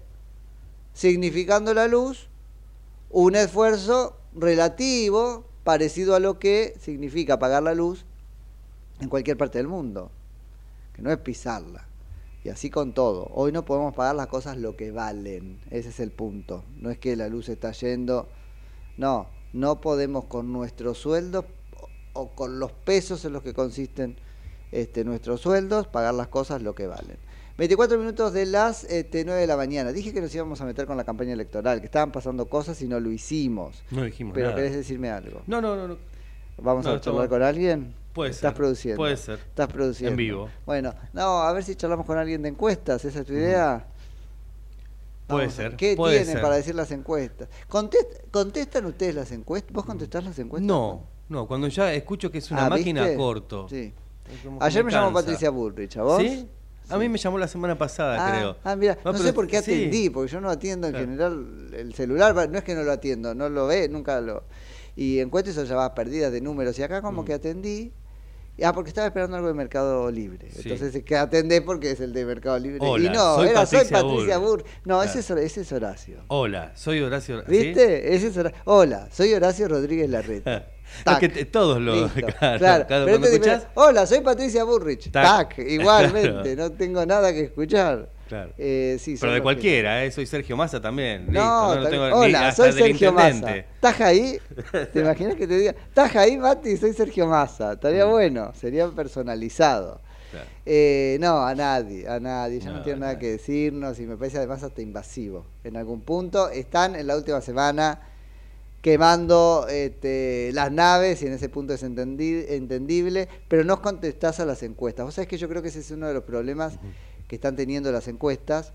[0.94, 2.30] significando la luz
[3.10, 8.06] un esfuerzo relativo parecido a lo que significa pagar la luz
[9.00, 10.12] en cualquier parte del mundo,
[10.94, 11.88] que no es pisarla.
[12.44, 13.30] Y así con todo.
[13.34, 15.62] Hoy no podemos pagar las cosas lo que valen.
[15.72, 16.66] Ese es el punto.
[16.78, 18.28] No es que la luz está yendo.
[18.98, 21.46] No, no podemos con nuestros sueldos
[21.80, 24.16] o o con los pesos en los que consisten
[24.72, 27.18] este, nuestros sueldos pagar las cosas lo que valen.
[27.58, 29.92] 24 minutos de las este, 9 de la mañana.
[29.92, 32.88] Dije que nos íbamos a meter con la campaña electoral, que estaban pasando cosas y
[32.88, 33.84] no lo hicimos.
[33.92, 34.56] No dijimos Pero nada.
[34.58, 35.42] querés decirme algo.
[35.46, 35.88] No, no, no.
[35.88, 35.98] no.
[36.58, 37.94] ¿Vamos No, a charlar con alguien?
[38.14, 38.98] Puede Estás ser, produciendo.
[38.98, 39.40] puede ser.
[39.40, 40.12] Estás produciendo.
[40.12, 40.50] En vivo.
[40.66, 43.04] Bueno, no, a ver si charlamos con alguien de encuestas.
[43.06, 43.88] ¿Esa es tu idea?
[45.28, 46.42] Puede ser, ¿Qué puede tienen ser.
[46.42, 47.48] para decir las encuestas?
[47.70, 49.74] Contest- ¿Contestan ustedes las encuestas?
[49.74, 50.68] ¿Vos contestás las encuestas?
[50.68, 53.18] No, no, cuando ya escucho que es una Ah, máquina ¿viste?
[53.18, 53.68] corto.
[53.70, 53.94] Sí.
[54.60, 55.22] Ayer me, llamó cansa.
[55.22, 56.22] Patricia Bullrich, ¿a vos?
[56.22, 56.48] ¿Sí?
[56.90, 58.58] A mí me llamó la semana pasada, Ah, creo.
[58.64, 59.72] ah, mira, no, pero sé por qué sí.
[59.74, 61.06] atendí, porque yo no atiendo en Claro.
[61.06, 64.44] general el celular, no es que no lo atiendo, no lo ve, nunca lo...
[64.96, 67.26] Y encuentras son llamadas perdidas de números, y acá como Mm.
[67.26, 67.94] que atendí,
[68.64, 70.62] ah, porque estaba esperando algo de Mercado Libre, Sí.
[70.64, 72.80] entonces es que atendé porque es el de Mercado Libre.
[72.82, 74.64] Hola, y no, soy era Patricia soy Patricia Burr.
[74.64, 74.66] Burr.
[74.86, 76.18] No, ese, es, Hor- ese es Horacio.
[76.28, 77.40] Hola, soy Horacio.
[77.42, 77.46] ¿sí?
[77.48, 78.16] ¿Viste?
[78.16, 80.68] Ese es Hora- Hola, soy Horacio Rodríguez Larreta.
[81.08, 81.94] Es que te- todos lo.
[82.14, 83.68] Claro, Claro, cada- pero cuando este escuchás.
[83.74, 85.10] Hola, soy Patricia Burrich.
[85.12, 85.56] Tac.
[85.56, 86.70] Tac, igualmente, Claro.
[86.70, 88.10] no tengo nada que escuchar.
[88.34, 88.54] Claro.
[88.58, 90.12] Eh, sí, Pero de los que- cualquiera, ¿eh?
[90.12, 91.26] soy Sergio Massa también.
[91.28, 93.58] Listo, No, no, tengo ni hola, hasta soy Sergio Massa.
[93.58, 94.40] ¿Estás ahí?
[94.94, 96.76] ¿Te imaginas que te diga, estás ahí, Mati?
[96.78, 97.74] Soy Sergio Massa.
[97.74, 100.02] Estaría bueno, sería personalizado.
[100.32, 100.48] Claro.
[100.66, 102.60] Eh, no, a nadie, a nadie.
[102.60, 105.46] Ya no, No, nada que decirnos y me parece además hasta invasivo.
[105.64, 108.02] En algún punto están en la última semana
[108.82, 114.46] quemando este, las naves y en ese punto es entendi- entendible, pero no contestás a
[114.46, 115.06] las encuestas.
[115.06, 116.74] Vos sabés que yo creo que ese es uno de los problemas
[117.34, 118.74] que están teniendo las encuestas,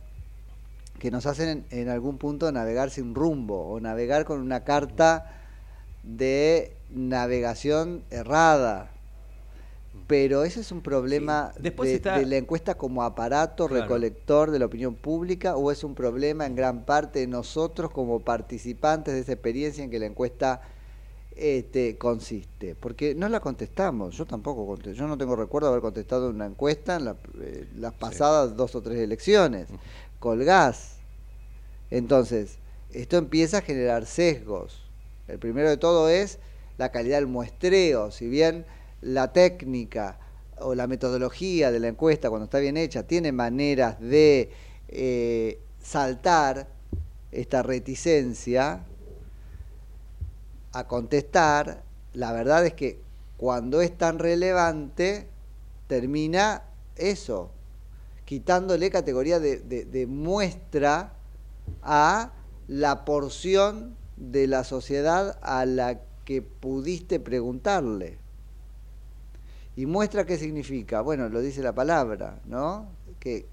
[0.98, 5.30] que nos hacen en, en algún punto navegar sin rumbo o navegar con una carta
[6.02, 8.90] de navegación errada.
[10.08, 11.62] Pero ese es un problema Sí.
[11.62, 13.82] Después de, está- de la encuesta como aparato Claro.
[13.82, 18.18] recolector de la opinión pública o es un problema en gran parte de nosotros como
[18.18, 20.62] participantes de esa experiencia en que la encuesta
[21.38, 22.74] este, consiste.
[22.74, 26.46] Porque no la contestamos, yo tampoco contesté, yo no tengo recuerdo de haber contestado una
[26.46, 29.68] encuesta en la- eh, las pasadas dos o tres elecciones.
[30.18, 30.96] Colgás.
[31.90, 32.58] Entonces,
[32.92, 34.82] esto empieza a generar sesgos.
[35.28, 36.38] El primero de todo es
[36.76, 38.10] la calidad del muestreo.
[38.10, 38.66] Si bien
[39.00, 40.18] la técnica
[40.60, 44.50] o la metodología de la encuesta, cuando está bien hecha, tiene maneras de
[44.88, 46.66] eh, saltar
[47.30, 48.84] esta reticencia
[50.72, 53.00] a contestar, la verdad es que
[53.36, 55.28] cuando es tan relevante,
[55.86, 56.64] termina
[56.96, 57.50] eso,
[58.24, 61.12] quitándole categoría de, muestra
[61.82, 62.32] a
[62.66, 68.18] la porción de la sociedad a la que pudiste preguntarle.
[69.76, 71.00] ¿Y muestra qué significa?
[71.00, 72.88] Bueno, lo dice la palabra, ¿no?
[73.20, 73.46] Que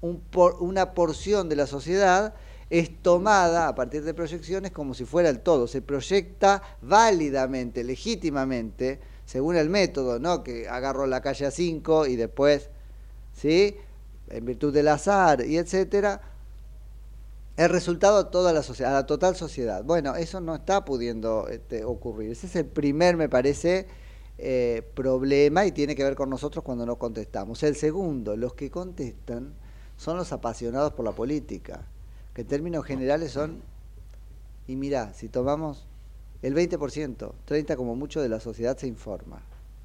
[0.00, 2.34] una porción de la sociedad
[2.70, 5.66] es tomada a partir de proyecciones como si fuera el todo.
[5.66, 10.44] Se proyecta válidamente, legítimamente, según el método, ¿no?
[10.44, 12.70] Que agarro la calle a 5 y después,
[13.34, 13.76] ¿sí?
[14.28, 16.20] En virtud del azar y etcétera,
[17.56, 19.84] el resultado a toda la sociedad, a la total sociedad.
[19.84, 22.30] Bueno, eso no está pudiendo este, ocurrir.
[22.30, 23.86] Ese es el primer, me parece,
[24.38, 27.62] eh, problema y tiene que ver con nosotros cuando no contestamos.
[27.62, 29.52] El segundo, los que contestan
[29.96, 31.86] son los apasionados por la política,
[32.34, 33.62] que en términos generales son,
[34.66, 35.86] y mirá, si tomamos
[36.42, 39.42] el 20%, 30% como mucho de la sociedad se informa.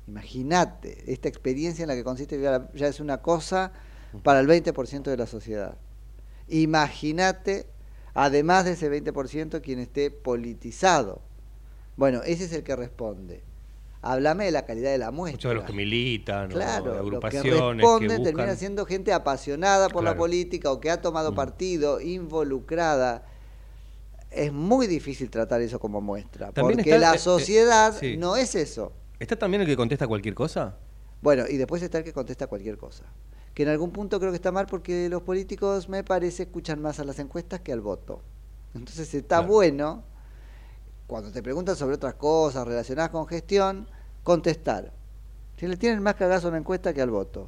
[0.07, 3.71] Imagínate, esta experiencia en la que consiste ya ya es una cosa
[4.23, 5.77] para el 20% de la sociedad.
[6.47, 7.67] Imagínate,
[8.13, 11.21] además de ese 20%, quien esté politizado.
[11.97, 13.43] Bueno, ese es el que responde.
[14.07, 15.37] Háblame de la calidad de la muestra.
[15.37, 18.57] Muchos de los que militan, o Claro, de lo que agrupaciones responde que termina buscan.
[18.57, 21.35] siendo gente apasionada por la política o que ha tomado Mm.
[21.35, 23.25] partido, involucrada.
[24.29, 28.17] Es muy difícil tratar eso como muestra, También porque está la eh, eh, sociedad sí.
[28.17, 28.91] no es eso.
[29.17, 30.75] ¿Está también el que contesta cualquier cosa?
[31.21, 33.05] Bueno, y después está el que contesta cualquier cosa.
[33.53, 36.99] Que en algún punto creo que está mal porque los políticos, me parece, escuchan más
[36.99, 38.21] a las encuestas que al voto.
[38.75, 39.51] Entonces está Claro.
[39.53, 40.03] bueno,
[41.07, 43.87] cuando te preguntan sobre otras cosas relacionadas con gestión,
[44.23, 44.91] contestar.
[45.57, 47.47] Si le tienen más cagazo a una encuesta que al voto.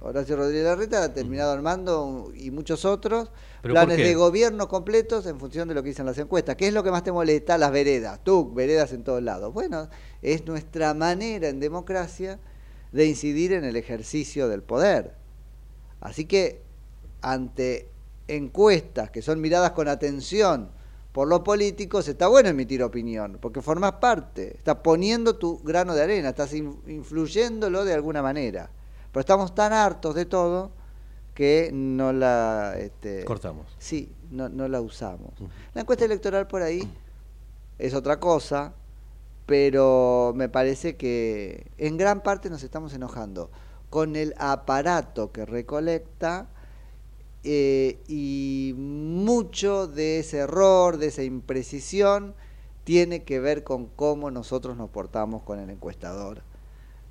[0.00, 3.30] Horacio Rodríguez Larreta ha terminado armando y muchos otros
[3.62, 6.56] ¿Pero por planes de gobierno completos en función de lo que dicen las encuestas.
[6.56, 7.56] ¿Qué es lo que más te molesta?
[7.56, 8.22] Las veredas.
[8.22, 9.52] Tú, veredas en todos lados.
[9.54, 9.88] Bueno,
[10.20, 12.38] es nuestra manera en democracia
[12.92, 15.14] de incidir en el ejercicio del poder.
[16.00, 16.60] Así que
[17.22, 17.88] ante
[18.28, 20.68] encuestas que son miradas con atención
[21.14, 26.02] por los políticos, está bueno emitir opinión, porque formas parte, estás poniendo tu grano de
[26.02, 28.68] arena, estás in- influyéndolo de alguna manera.
[29.12, 30.72] Pero estamos tan hartos de todo
[31.32, 32.74] que no la...
[32.76, 33.64] Este, Cortamos.
[33.78, 35.30] Sí, no, no la usamos.
[35.72, 36.82] La encuesta electoral por ahí
[37.78, 38.74] es otra cosa,
[39.46, 43.52] pero me parece que en gran parte nos estamos enojando
[43.88, 46.48] con el aparato que recolecta
[47.44, 52.34] eh, y mucho de ese error, de esa imprecisión,
[52.84, 56.42] tiene que ver con cómo nosotros nos portamos con el encuestador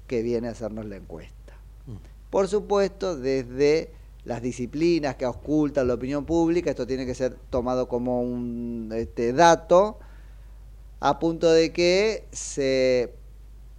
[0.08, 1.54] que viene a hacernos la encuesta.
[2.30, 3.92] Por supuesto, desde
[4.26, 9.34] las disciplinas que ocultan la opinión pública, esto tiene que ser tomado como un este,
[9.34, 10.00] dato,
[11.00, 13.14] a punto de que se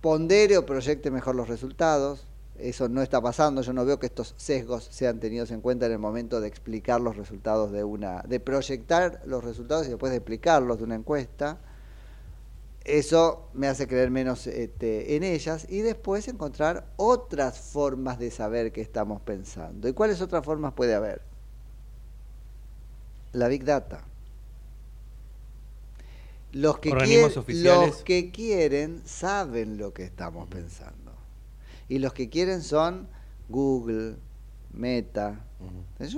[0.00, 2.26] pondere o proyecte mejor los resultados.
[2.58, 5.92] Eso no está pasando, yo no veo que estos sesgos sean tenidos en cuenta en
[5.92, 10.18] el momento de explicar los resultados de una, de proyectar los resultados y después de
[10.18, 11.58] explicarlos de una encuesta.
[12.84, 18.72] Eso me hace creer menos este, en ellas y después encontrar otras formas de saber
[18.72, 19.88] qué estamos pensando.
[19.88, 21.22] ¿Y cuáles otras formas puede haber?
[23.32, 24.04] La Big Data.
[26.52, 27.32] Los que, quieren,
[27.64, 31.03] los que quieren saben lo que estamos pensando.
[31.88, 33.08] Y los que quieren son
[33.48, 34.16] Google,
[34.72, 35.44] Meta.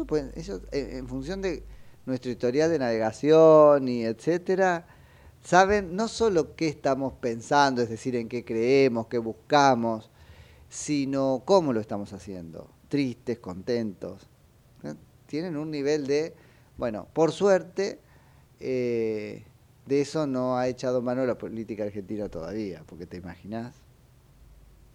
[0.06, 1.64] Pueden- eso, eh, en función de
[2.06, 4.86] nuestro historial de navegación y etcétera,
[5.42, 10.10] saben no solo qué estamos pensando, es decir, en qué creemos, qué buscamos,
[10.68, 12.68] sino cómo lo estamos haciendo.
[12.88, 14.28] Tristes, contentos.
[14.84, 14.94] ¿eh?
[15.26, 16.34] Tienen un nivel de,
[16.78, 18.00] bueno, por suerte,
[18.60, 19.44] eh,
[19.86, 23.74] de eso no ha echado mano la política argentina todavía, porque te imaginas.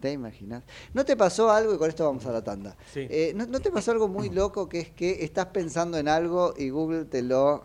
[0.01, 0.63] ¿Te imaginas?
[0.93, 2.75] ¿No te pasó algo, y con esto vamos a la tanda?
[2.91, 3.07] Sí.
[3.09, 6.53] Eh, ¿no, no te pasó algo muy loco que es que estás pensando en algo
[6.57, 7.63] y Google te lo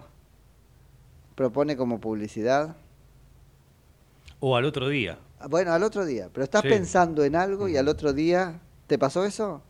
[1.34, 2.76] propone como publicidad?
[4.40, 5.18] O al otro día.
[5.40, 6.68] Ah, Bueno, al otro día, pero estás Sí.
[6.68, 9.62] pensando en algo y al otro día, ¿te pasó eso?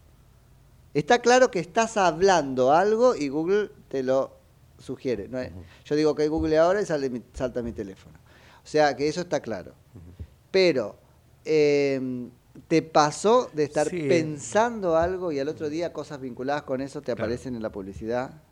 [0.93, 4.33] Está claro que estás hablando algo y Google te lo
[4.79, 5.29] sugiere.
[5.29, 5.53] ¿no es?
[5.85, 8.19] Yo digo que Google ahora y sale mi- salta mi teléfono.
[8.65, 9.73] O sea que eso está claro.
[10.51, 10.97] Pero,
[11.45, 12.01] eh,
[12.69, 14.03] ¿te pasó de estar Sí.
[14.09, 17.25] pensando algo y al otro día cosas vinculadas con eso te Claro.
[17.25, 18.43] aparecen en la publicidad?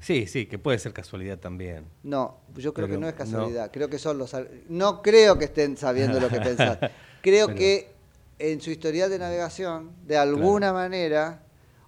[0.00, 1.84] Sí, sí, que puede ser casualidad también.
[2.04, 3.18] No, yo creo Pero que no es no.
[3.18, 3.70] casualidad.
[3.72, 4.34] Creo que son los.
[4.68, 6.78] No creo que estén sabiendo lo que pensás.
[7.22, 7.90] Creo Pero- que
[8.38, 11.42] en su historial de navegación, de alguna manera,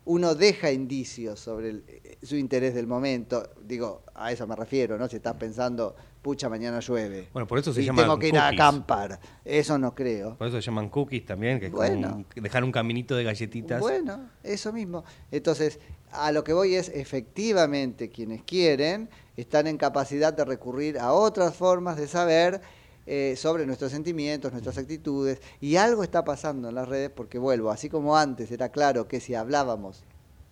[0.07, 3.49] uno deja indicios sobre el- eh, su interés del momento.
[3.65, 5.07] Digo, a eso me refiero, ¿no?
[5.09, 7.29] Si estás pensando, pucha, mañana llueve.
[7.33, 9.19] Bueno, por eso se y llaman tengo que ir a acampar.
[9.45, 10.37] Eso no creo.
[10.37, 13.81] Por eso se llaman cookies también, que es como un- dejar un caminito de galletitas.
[13.81, 15.05] Bueno, eso mismo.
[15.31, 15.79] Entonces,
[16.13, 21.55] a lo que voy es, efectivamente, quienes quieren están en capacidad de recurrir a otras
[21.55, 22.61] formas de saber
[23.07, 27.71] eh, sobre nuestros sentimientos, nuestras actitudes, y algo está pasando en las redes, porque vuelvo,
[27.71, 30.05] así como antes era claro que si hablábamos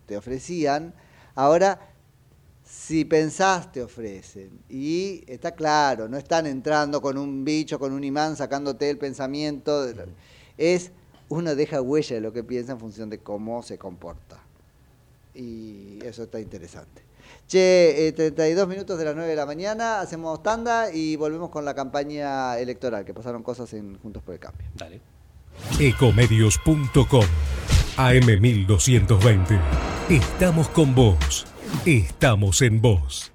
[0.07, 0.93] te ofrecían,
[1.35, 1.79] ahora
[2.69, 4.61] si pensás te ofrecen.
[4.69, 9.87] Y está claro, no están entrando con un bicho, con un imán, sacándote el pensamiento.
[10.57, 10.91] Es,
[11.29, 14.39] uno deja huella de lo que piensa en función de cómo se comporta.
[15.33, 17.01] Y eso está interesante.
[17.47, 21.65] Che, eh, 32 minutos de las 9 de la mañana, hacemos tanda y volvemos con
[21.65, 24.67] la campaña electoral, que pasaron cosas en Juntos por el Cambio.
[24.75, 25.01] Dale.
[25.79, 27.25] Ecomedios.com
[27.97, 29.59] AM1220.
[30.09, 31.45] Estamos con vos.
[31.85, 33.31] Estamos en vos.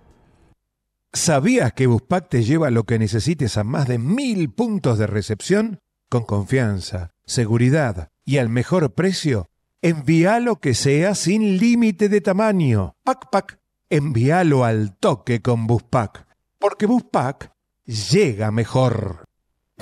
[1.12, 5.78] ¿Sabías que Buspack te lleva lo que necesites a más de mil puntos de recepción?
[6.08, 9.48] Con confianza, seguridad y al mejor precio.
[9.80, 12.96] Envíalo que sea sin límite de tamaño.
[13.04, 13.60] Pac Pac.
[13.90, 16.26] Envíalo al toque con Buspack.
[16.58, 17.52] Porque Buspack
[17.84, 19.24] llega mejor.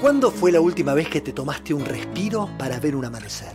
[0.01, 3.53] ¿Cuándo fue la última vez que te tomaste un respiro para ver un amanecer?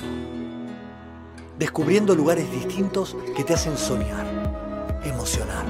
[1.60, 4.67] Descubriendo lugares distintos que te hacen soñar,
[5.08, 5.66] emocionar.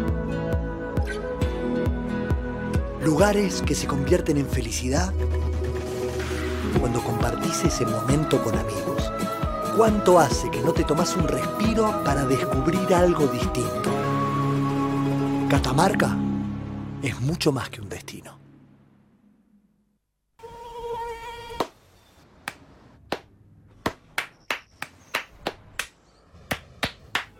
[3.04, 5.14] Lugares que se convierten en felicidad
[6.80, 9.12] cuando compartís ese momento con amigos.
[9.76, 13.92] ¿Cuánto hace que no te tomas un respiro para descubrir algo distinto?
[15.50, 16.18] Catamarca
[17.02, 18.37] es mucho más que un destino.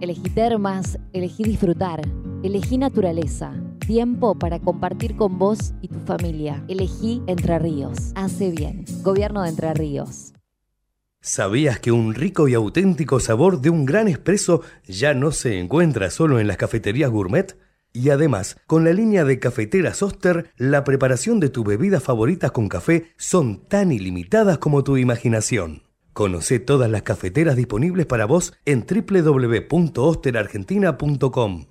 [0.00, 2.00] Elegí termas, elegí disfrutar,
[2.44, 3.52] elegí naturaleza.
[3.84, 6.64] Tiempo para compartir con vos y tu familia.
[6.68, 8.12] Elegí Entre Ríos.
[8.14, 8.84] Hace bien.
[9.02, 10.34] Gobierno de Entre Ríos.
[11.20, 16.10] ¿Sabías que un rico y auténtico sabor de un gran espresso ya no se encuentra
[16.10, 17.58] solo en las cafeterías gourmet?
[17.92, 22.68] Y además, con la línea de cafeteras Oster, la preparación de tus bebidas favoritas con
[22.68, 25.87] café son tan ilimitadas como tu imaginación.
[26.18, 31.66] Conoce todas las cafeteras disponibles para vos en www.osterargentina.com.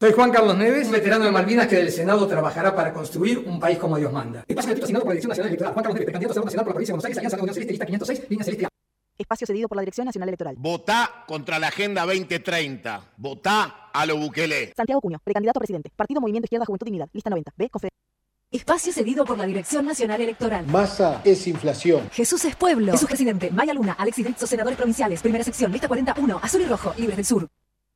[0.00, 3.60] Soy Juan Carlos Neves, un veterano de Malvinas que del Senado trabajará para construir un
[3.60, 4.46] país como Dios manda.
[4.48, 5.74] Espacio asignado por la Dirección Nacional Electoral.
[5.74, 7.54] Juan Carlos Neves, precandidato a Senado Nacional por la provincia de Buenos Aires, Alianza Unión
[7.54, 8.68] Celeste, lista 506, línea celeste.
[9.18, 10.54] Espacio cedido por la Dirección Nacional Electoral.
[10.56, 13.12] Votá contra la Agenda 2030.
[13.18, 14.72] Votá a lo Bukele.
[14.74, 15.92] Santiago Cuño, precandidato a presidente.
[15.94, 17.10] Partido Movimiento Izquierda Juventud Dignidad.
[17.12, 17.52] Lista 90.
[17.58, 17.68] B.
[17.68, 17.90] Confed.
[18.52, 20.66] Espacio cedido por la Dirección Nacional Electoral.
[20.66, 22.10] Masa es inflación.
[22.12, 22.92] Jesús es pueblo.
[22.92, 23.50] Jesús presidente.
[23.50, 25.22] Maya Luna, Alexis Rizzo, senadores provinciales.
[25.22, 26.38] Primera sección, lista 41.
[26.42, 27.48] Azul y rojo, libres del sur.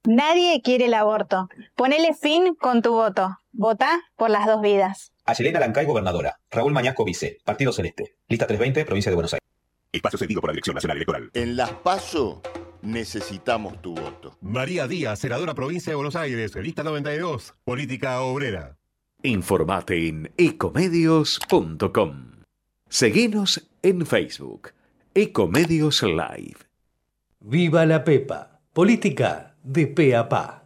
[0.04, 1.50] Nadie quiere el aborto.
[1.74, 3.36] Ponele fin con tu voto.
[3.52, 5.12] Vota por las dos vidas.
[5.26, 6.38] Ayelena Lancay, gobernadora.
[6.50, 7.36] Raúl Mañasco, vice.
[7.44, 8.16] Partido Celeste.
[8.26, 9.46] Lista 320, provincia de Buenos Aires.
[9.92, 11.30] Espacio cedido por la Dirección Nacional Electoral.
[11.34, 12.40] En las PASO
[12.80, 14.38] necesitamos tu voto.
[14.40, 18.78] María Díaz, senadora provincia de Buenos Aires, lista 92, política obrera.
[19.22, 22.32] Informate en ecomedios.com.
[22.88, 24.72] Seguinos en Facebook,
[25.14, 26.58] Ecomedios Live.
[27.40, 30.64] Viva la Pepa, política de pe pa.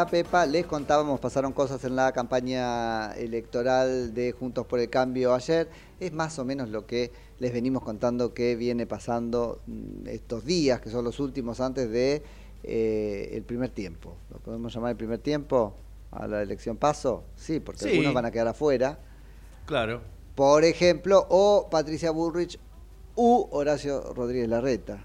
[0.00, 0.46] La Pepa.
[0.46, 5.68] Les contábamos, pasaron cosas en la campaña electoral de Juntos por el Cambio ayer.
[5.98, 10.80] Es más o menos lo que les venimos contando que viene pasando mm, estos días,
[10.80, 12.22] que son los últimos antes de
[12.62, 14.16] eh, el primer tiempo.
[14.30, 15.74] ¿Lo podemos llamar el primer tiempo
[16.12, 17.24] a la elección paso?
[17.36, 17.90] Sí, porque Sí.
[17.90, 18.98] algunos van a quedar afuera.
[19.66, 20.00] Claro.
[20.34, 22.58] Por ejemplo, o Patricia Bullrich
[23.16, 25.04] u Horacio Rodríguez Larreta.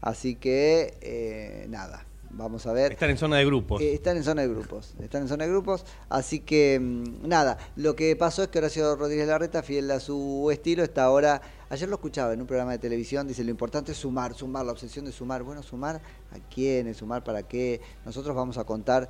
[0.00, 2.92] Así que, eh, nada, vamos a ver.
[2.92, 3.80] Están en zona de grupos.
[3.80, 7.58] Eh, están en zona de grupos, están en zona de grupos, así que mm, nada,
[7.76, 11.40] lo que pasó es que Horacio Rodríguez Larreta, fiel a su estilo, está ahora,
[11.70, 14.72] ayer lo escuchaba en un programa de televisión, dice, lo importante es sumar, sumar, la
[14.72, 19.08] obsesión de sumar, bueno, sumar a quiénes, sumar para qué, nosotros vamos a contar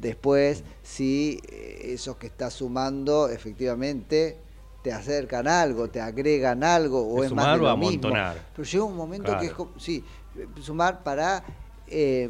[0.00, 4.38] después si eh, esos que está sumando efectivamente
[4.82, 7.88] te acercan algo, te agregan algo o ¿Es es más sumar de o lo mismo.
[7.88, 8.36] amontonar?
[8.54, 10.04] Pero llega un momento que es sí,
[10.36, 11.42] eh, sumar para
[11.88, 12.28] eh,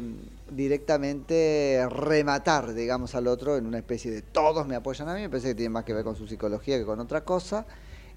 [0.51, 5.29] directamente rematar, digamos, al otro en una especie de todos me apoyan a mí, me
[5.29, 7.65] parece que tiene más que ver con su psicología que con otra cosa.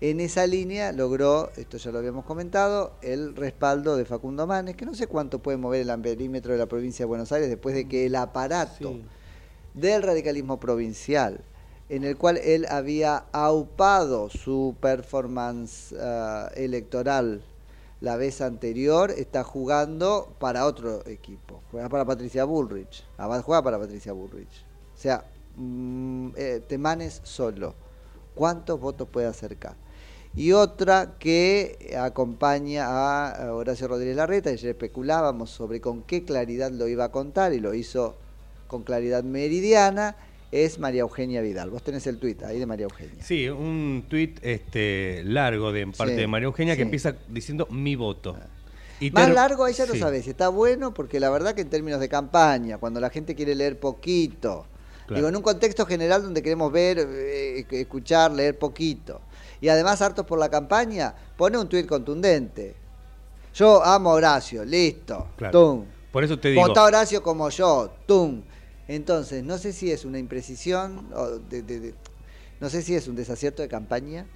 [0.00, 4.86] En esa línea logró, esto ya lo habíamos comentado, el respaldo de Facundo Manes, que
[4.86, 7.86] no sé cuánto puede mover el amperímetro de la provincia de Buenos Aires después de
[7.86, 8.96] que el aparato
[9.74, 11.40] del radicalismo provincial,
[11.90, 17.42] en el cual él había aupado su performance ah, electoral
[18.00, 21.62] la vez anterior, está jugando para otro equipo.
[21.70, 23.04] Juega para Patricia Bullrich.
[23.18, 24.64] Abad juega para Patricia Bullrich.
[24.94, 25.24] O sea,
[25.56, 27.74] mm, eh, Temanes solo.
[28.34, 29.76] ¿Cuántos votos puede acercar?
[30.34, 36.86] Y otra que acompaña a Horacio Rodríguez Larreta, ayer especulábamos sobre con qué claridad lo
[36.86, 38.14] iba a contar y lo hizo
[38.68, 40.16] con claridad meridiana,
[40.52, 41.70] es María Eugenia Vidal.
[41.70, 43.22] Vos tenés el tuit ahí de María Eugenia.
[43.24, 46.78] Sí, un tuit este, largo de parte Sí, de María Eugenia sí.
[46.78, 48.36] que empieza diciendo mi voto.
[48.98, 50.00] Y Más largo ahí ya lo Sí.
[50.00, 53.54] sabés, está bueno porque la verdad que en términos de campaña, cuando la gente quiere
[53.54, 54.66] leer poquito,
[55.06, 55.16] Claro.
[55.16, 59.20] digo, en un contexto general donde queremos ver, eh, escuchar, leer poquito,
[59.60, 62.74] y además hartos por la campaña, pone un tuit contundente.
[63.54, 65.52] Yo amo a Horacio, listo, Claro.
[65.58, 65.84] tum.
[66.12, 66.60] Por eso te digo.
[66.66, 68.42] Vota Horacio como yo, tum.
[68.94, 71.94] Entonces, no sé si es una imprecisión, o de- de- de-
[72.58, 74.26] no sé si es un desacierto de campaña,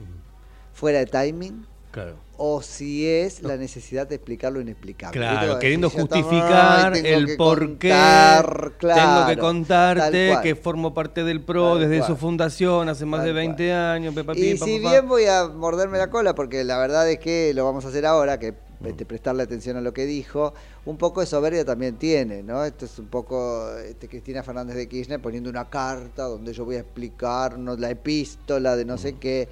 [0.72, 2.14] fuera de timing, Claro.
[2.36, 5.18] o si es la necesidad de explicar lo inexplicable.
[5.18, 10.94] Claro, queriendo estamos, justificar "Ay, tengo el por qué contar", tengo que contarte que formo
[10.94, 12.10] parte del PRO Tal desde cual.
[12.10, 14.14] su fundación hace más Tal de 20 años.
[14.14, 14.90] pe, pa, Y pa, si pa, pa.
[14.92, 18.06] bien voy a morderme la cola, porque la verdad es que lo vamos a hacer
[18.06, 20.52] ahora, que este, prestarle atención a lo que dijo,
[20.86, 22.64] un poco de soberbia también tiene, ¿no?
[22.64, 26.76] Esto es un poco este, Cristina Fernández de Kirchner poniendo una carta donde yo voy
[26.76, 29.48] a explicarnos la epístola de no sé qué,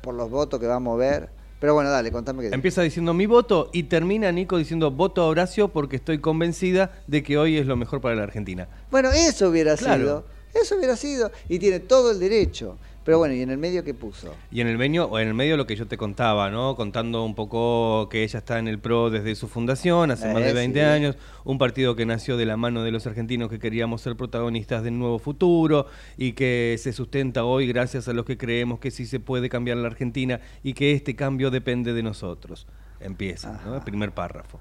[0.00, 1.28] por los votos que va a mover.
[1.60, 2.54] Pero bueno, dale, contame qué.
[2.54, 7.22] Empieza diciendo mi voto y termina Nico diciendo voto a Horacio porque estoy convencida de
[7.22, 8.66] que hoy es lo mejor para la Argentina.
[8.90, 10.02] Bueno, eso hubiera Claro.
[10.02, 12.76] sido, eso hubiera sido, y tiene todo el derecho.
[13.02, 14.34] Pero bueno, ¿y en el medio qué puso?
[14.52, 16.76] Y en el medio, o en el medio lo que yo te contaba, ¿no?
[16.76, 20.50] Contando un poco que ella está en el PRO desde su fundación, hace más de
[20.50, 20.84] Eh, 20 sí.
[20.84, 24.84] años, un partido que nació de la mano de los argentinos que queríamos ser protagonistas
[24.84, 25.86] del nuevo futuro
[26.18, 29.78] y que se sustenta hoy gracias a los que creemos que sí se puede cambiar
[29.78, 32.66] la Argentina y que este cambio depende de nosotros.
[33.00, 33.76] Empieza, ¿no?
[33.76, 34.60] El primer párrafo.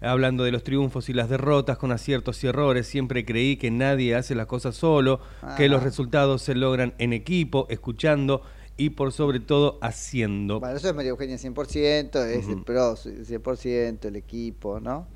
[0.00, 4.14] Hablando de los triunfos y las derrotas con aciertos y errores, siempre creí que nadie
[4.14, 5.20] hace las cosas solo,
[5.56, 5.86] que los Ajá.
[5.86, 8.42] resultados se logran en equipo, escuchando
[8.76, 10.60] y por sobre todo haciendo.
[10.60, 12.62] Bueno, eso es María Eugenia 100%, es el.
[12.62, 15.08] PRO 100%, el equipo, ¿no?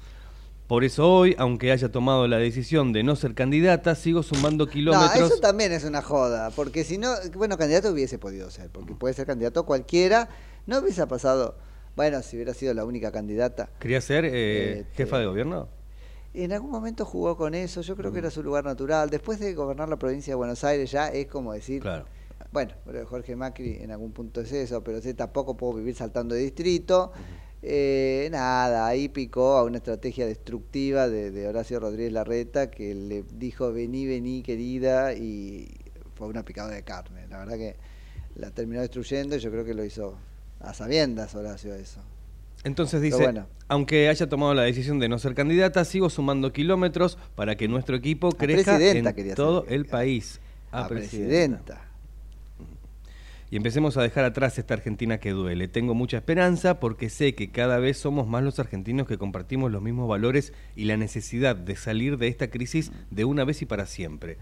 [0.67, 4.71] Por eso hoy, aunque haya tomado la decisión de no ser candidata, sigo sumando No,
[4.73, 5.31] kilómetros.
[5.31, 9.15] eso también es una joda, porque si no, bueno, candidato hubiese podido ser, porque puede
[9.15, 10.29] ser candidato cualquiera,
[10.67, 11.57] ¿No hubiese pasado?
[11.97, 13.69] Bueno, si hubiera sido la única candidata.
[13.79, 15.69] ¿Quería ser eh, Este, jefa de gobierno?
[16.35, 18.15] En algún momento jugó con eso, yo creo Mm.
[18.15, 19.11] que era su lugar natural.
[19.11, 22.07] Después de gobernar la provincia de Buenos Aires ya es como decir, Claro.
[22.53, 22.73] bueno,
[23.07, 27.13] Jorge Macri en algún punto es eso, pero sí, tampoco puedo vivir saltando de distrito.
[27.65, 33.23] Eh, nada, ahí picó a una estrategia destructiva de, de Horacio Rodríguez Larreta que le
[33.35, 35.69] dijo vení, vení querida y
[36.15, 37.27] fue una picada de carne.
[37.29, 37.77] La verdad que
[38.37, 40.17] la terminó destruyendo y yo creo que lo hizo
[40.63, 42.01] a sabiendas Horacio eso.
[42.65, 43.47] Entonces dice, bueno.
[43.69, 47.97] aunque haya tomado la decisión de no ser candidata, sigo sumando kilómetros para que nuestro
[47.97, 50.41] equipo crezca en todo el país.
[50.71, 51.89] A Ah, presidenta.
[53.51, 55.69] Y empecemos a dejar atrás esta Argentina que duele.
[55.69, 59.83] Tengo mucha esperanza porque sé que cada vez somos más los argentinos que compartimos los
[59.83, 63.85] mismos valores y la necesidad de salir de esta crisis de una vez y para
[63.85, 64.39] siempre.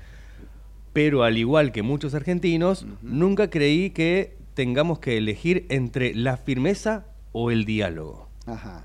[0.93, 7.07] Pero al igual que muchos argentinos, nunca creí que tengamos que elegir entre la firmeza
[7.33, 8.85] o el diálogo, Ajá.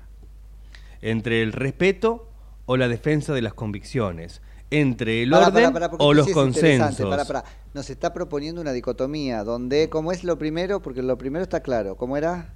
[1.02, 2.30] entre el respeto
[2.64, 6.32] o la defensa de las convicciones, entre el Pará, orden pará, porque o los sí
[6.32, 7.44] consensos.
[7.74, 10.80] Nos está proponiendo una dicotomía donde, ¿cómo es lo primero?
[10.80, 11.98] Porque lo primero está claro.
[11.98, 12.54] ¿Cómo era?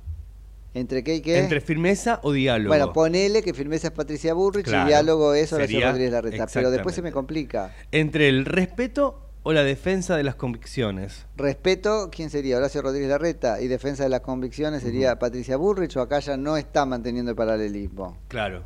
[0.72, 1.40] ¿Entre qué y qué?
[1.40, 2.68] Entre firmeza o diálogo.
[2.68, 6.46] Bueno, ponele que firmeza es Patricia Burrich Claro, y diálogo es Horacio Rodríguez Larreta.
[6.54, 7.74] Pero después se me complica.
[7.92, 11.26] Entre el respeto o la defensa de las convicciones.
[11.36, 12.58] Respeto, ¿quién sería?
[12.58, 13.60] Horacio Rodríguez Larreta.
[13.60, 17.36] Y defensa de las convicciones sería Patricia Burrich o acá ya no está manteniendo el
[17.36, 18.16] paralelismo.
[18.28, 18.64] Claro.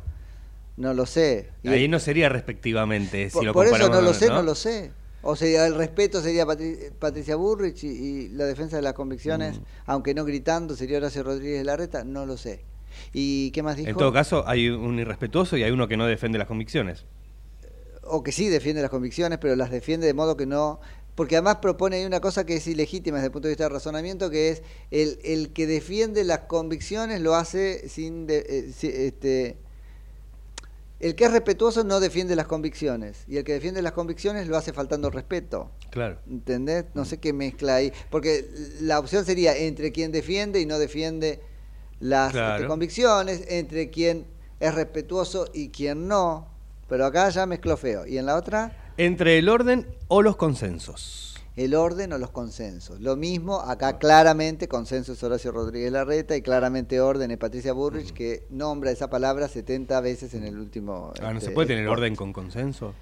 [0.77, 1.49] No lo sé.
[1.63, 4.43] Y Ahí el- no sería respectivamente, si por, lo por eso no lo sé, no
[4.43, 4.91] lo sé.
[5.21, 9.57] O sea, el respeto sería Patri- Patricia Burrich y, y la defensa de las convicciones,
[9.59, 9.63] Mm.
[9.87, 12.63] aunque no gritando, sería Horacio Rodríguez Larreta, no lo sé.
[13.11, 13.89] ¿Y qué más dijo?
[13.89, 17.05] En todo caso, hay un irrespetuoso y hay uno que no defiende las convicciones.
[18.05, 20.79] O que sí defiende las convicciones, pero las defiende de modo que no...
[21.15, 23.69] Porque además propone ahí una cosa que es ilegítima desde el punto de vista de
[23.69, 28.27] razonamiento, que es el, el que defiende las convicciones lo hace sin...
[28.27, 29.57] de- eh, si- este,
[30.99, 34.57] el que es respetuoso no defiende las convicciones, y el que defiende las convicciones lo
[34.57, 35.69] hace faltando respeto.
[35.89, 36.19] Claro.
[36.29, 36.85] ¿Entendés?
[36.93, 37.91] No sé qué mezcla ahí.
[38.09, 38.49] Porque
[38.81, 41.41] la opción sería entre quien defiende y no defiende
[41.99, 42.55] las Claro.
[42.55, 44.25] este, convicciones, entre quien
[44.59, 46.47] es respetuoso y quien no.
[46.87, 48.05] Pero acá ya mezcló feo.
[48.05, 48.93] ¿Y en la otra?
[48.97, 51.35] Entre el orden o los consensos.
[51.55, 52.99] El orden o los consensos.
[52.99, 58.11] Lo mismo, acá claramente consenso es Horacio Rodríguez Larreta y claramente orden es Patricia Burrich,
[58.11, 61.13] que nombra esa palabra 70 veces en el último...
[61.21, 62.93] Ah, ¿no se este, puede tener orden con consenso?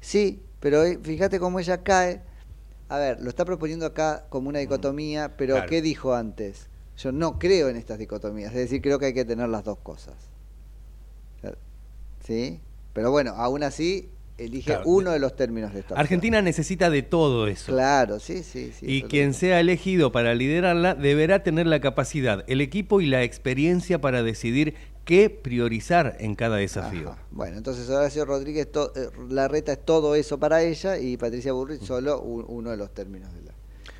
[0.00, 2.22] Sí, pero eh, fíjate cómo ella cae.
[2.88, 5.68] A ver, lo está proponiendo acá como una dicotomía, pero Claro.
[5.68, 6.70] ¿qué dijo antes?
[6.96, 9.78] Yo no creo en estas dicotomías, es decir, creo que hay que tener las dos
[9.78, 10.14] cosas.
[12.24, 12.60] ¿Sí?
[12.98, 14.82] Pero bueno, aún así, elige Claro.
[14.86, 15.94] uno de los términos de esta.
[15.94, 17.70] Argentina necesita de todo eso.
[17.72, 18.86] Claro, sí, sí, sí.
[18.88, 24.00] Y quien sea elegido para liderarla deberá tener la capacidad, el equipo y la experiencia
[24.00, 24.74] para decidir
[25.04, 27.14] qué priorizar en cada desafío.
[27.30, 32.20] Bueno, entonces Horacio Rodríguez, eh, Larreta es todo eso para ella y Patricia Burrich solo
[32.20, 33.52] u- uno de los términos de la...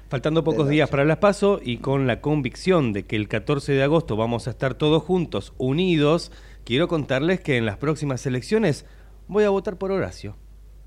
[0.09, 3.73] Faltando pocos la días para las PASO y con la convicción de que el 14
[3.75, 6.33] de agosto vamos a estar todos juntos, unidos,
[6.69, 8.85] quiero contarles que en las próximas elecciones
[9.27, 10.37] voy a votar por Horacio.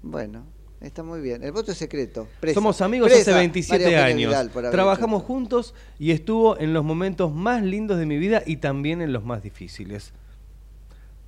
[0.03, 0.45] Bueno,
[0.79, 1.43] está muy bien.
[1.43, 2.27] El voto es secreto.
[2.39, 2.53] Presa.
[2.53, 4.51] Somos amigos Presa, hace 27 María Eugenia años.
[4.69, 9.11] Trabajamos juntos y estuvo en los momentos más lindos de mi vida y también en
[9.11, 10.13] los más difíciles.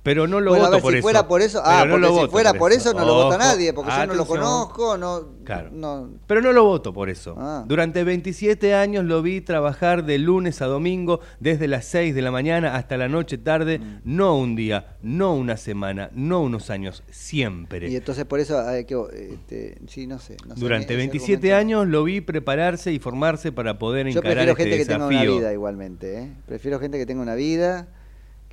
[0.04, 1.02] Pero no lo Bueno, a voto ver, por si eso.
[1.02, 3.90] fuera por eso, ah, no porque si fuera por eso, no lo vota nadie, porque
[3.90, 4.38] yo no lo atención.
[4.38, 5.70] conozco, no, Claro.
[5.72, 7.34] no, Pero no lo voto por eso.
[7.38, 7.64] Ah.
[7.66, 12.30] Durante 27 años lo vi trabajar de lunes a domingo, desde las 6 de la
[12.30, 14.00] mañana hasta la noche tarde, Mm.
[14.04, 17.88] no un día, no una semana, no unos años, siempre.
[17.88, 18.94] y entonces por eso hay que,
[19.32, 20.36] este, sí, no sé.
[20.46, 24.18] no sé, Durante ese 27 argumento- años lo vi prepararse y formarse para poder Yo
[24.20, 25.38] encarar prefiero este gente que tenga una desafío.
[25.38, 26.32] vida igualmente, ¿eh?
[26.46, 27.88] Prefiero gente que tenga una vida,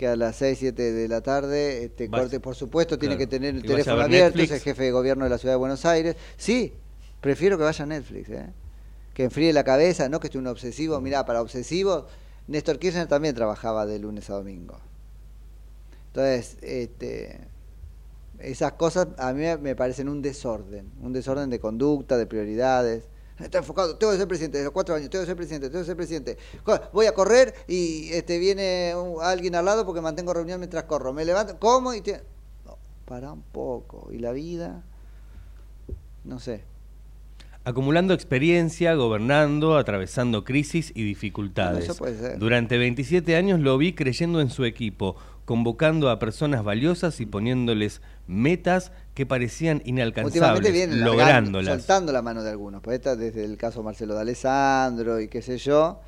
[0.02, 3.30] que a las 6, 7 de la tarde este, corte, por supuesto, tiene claro.
[3.30, 4.50] que tener el teléfono abierto, Netflix.
[4.50, 6.16] es el jefe de gobierno de la ciudad de Buenos Aires.
[6.38, 6.74] Sí,
[7.22, 8.52] prefiero que vaya a Netflix, ¿eh?
[9.14, 11.00] Que enfríe la cabeza, no que esté un obsesivo.
[11.02, 12.08] Mirá, para obsesivo,
[12.48, 14.80] Néstor Kirchner también trabajaba de lunes a domingo.
[16.08, 17.40] Entonces, este,
[18.40, 23.04] esas cosas a mí me parecen un desorden, un desorden de conducta, de prioridades.
[23.42, 25.82] Está enfocado, tengo que ser presidente de los cuatro años, tengo que ser presidente, tengo
[25.82, 26.38] que ser presidente.
[26.94, 31.14] Voy a correr y este viene alguien al lado porque mantengo reunión mientras corro.
[31.14, 32.24] Me levanto, como y te...
[32.66, 34.10] No, para un poco.
[34.12, 34.84] ¿Y la vida?
[36.24, 36.71] No sé.
[37.64, 41.84] Acumulando experiencia, gobernando, atravesando crisis y dificultades.
[41.86, 42.40] Eso puede ser.
[42.40, 48.02] Durante 27 años lo vi creyendo en su equipo, convocando a personas valiosas y poniéndoles
[48.28, 51.76] metas que parecían inalcanzables, vienen lográndolas.
[51.80, 52.82] soltando la mano de algunos.
[52.82, 56.00] Pues esta, desde el caso Marcelo de Alessandro y qué sé yo,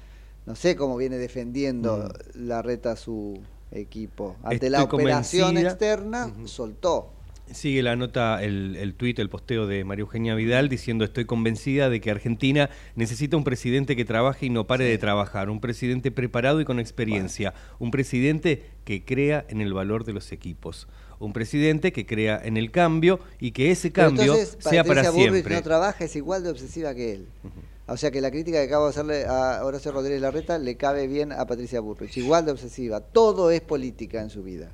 [0.46, 3.40] No sé cómo viene defendiendo la reta su
[3.72, 4.36] equipo.
[4.44, 4.84] Ante la Mm.
[4.84, 7.13] Operación externa, soltó.
[7.52, 11.90] Sigue la nota, el, el tuit, el posteo de María Eugenia Vidal diciendo estoy convencida
[11.90, 16.10] de que Argentina necesita un presidente que trabaje y no pare de trabajar, un presidente
[16.10, 20.88] preparado y con experiencia, un presidente que crea en el valor de los equipos,
[21.20, 25.12] un presidente que crea en el cambio y que ese cambio entonces, sea para Patricia
[25.12, 25.56] Bullrich siempre.
[25.56, 27.28] no trabaja, es igual de obsesiva que él.
[27.88, 31.08] O sea que la crítica que acabo de hacerle a Horacio Rodríguez Larreta le cabe
[31.08, 32.16] bien a Patricia Bullrich.
[32.18, 33.02] Igual de obsesiva.
[33.02, 34.72] Todo es política en su vida.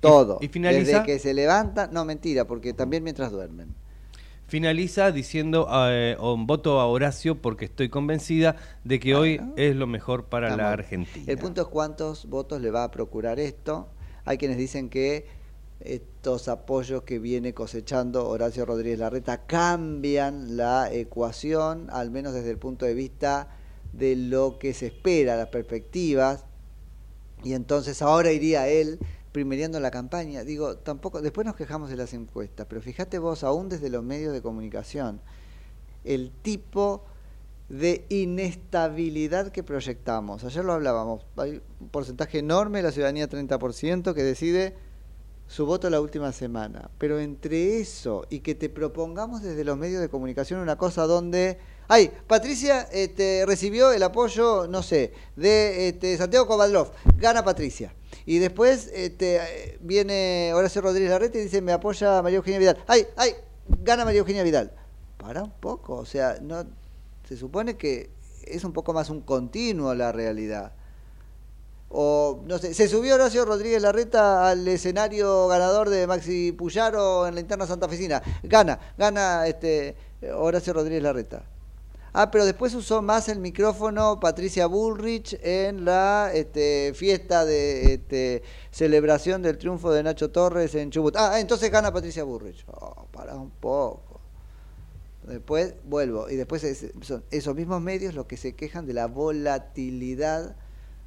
[0.00, 0.38] Todo.
[0.40, 3.74] y finaliza- Desde que se levanta, no mentira, porque también mientras duermen.
[4.46, 9.86] Finaliza diciendo eh, un voto a Horacio porque estoy convencida de que hoy es lo
[9.86, 11.24] mejor para la Argentina.
[11.28, 13.88] El punto es cuántos votos le va a procurar esto.
[14.24, 15.26] Hay quienes dicen que
[15.78, 22.58] estos apoyos que viene cosechando Horacio Rodríguez Larreta cambian la ecuación, al menos desde el
[22.58, 23.48] punto de vista
[23.92, 26.44] de lo que se espera, las perspectivas.
[27.44, 28.98] Y entonces ahora iría él
[29.32, 30.44] primereando la campaña.
[30.44, 34.32] Digo, tampoco, después nos quejamos de las encuestas, pero fíjate vos, aún desde los medios
[34.32, 35.20] de comunicación,
[36.04, 37.04] el tipo
[37.68, 40.44] de inestabilidad que proyectamos.
[40.44, 44.74] Ayer lo hablábamos, hay un porcentaje enorme la ciudadanía, 30%, que decide
[45.46, 46.90] su voto la última semana.
[46.98, 51.58] Pero entre eso y que te propongamos desde los medios de comunicación una cosa donde...
[51.86, 56.92] Ay, Patricia este, recibió el apoyo, no sé, de este, Santiago Kovadlov.
[57.16, 57.92] Gana Patricia.
[58.26, 62.78] Y después este, viene Horacio Rodríguez Larreta y dice, me apoya María Eugenia Vidal.
[62.86, 63.34] ¡Ay, ay!
[63.82, 64.72] Gana María Eugenia Vidal.
[65.16, 66.64] Para un poco, o sea, no
[67.28, 68.10] se supone que
[68.44, 70.72] es un poco más un continuo la realidad.
[71.88, 77.34] O, no sé, se subió Horacio Rodríguez Larreta al escenario ganador de Maxi Puyaro en
[77.34, 78.22] la interna santafesina.
[78.44, 79.96] Gana, gana este
[80.32, 81.44] Horacio Rodríguez Larreta.
[82.12, 88.42] Ah, pero después usó más el micrófono Patricia Bullrich en la este, fiesta de este,
[88.72, 91.14] celebración del triunfo de Nacho Torres en Chubut.
[91.16, 92.64] Ah, entonces gana Patricia Bullrich.
[92.66, 94.20] Oh, para un poco.
[95.26, 96.28] Después vuelvo.
[96.28, 100.56] Y después es- son esos mismos medios los que se quejan de la volatilidad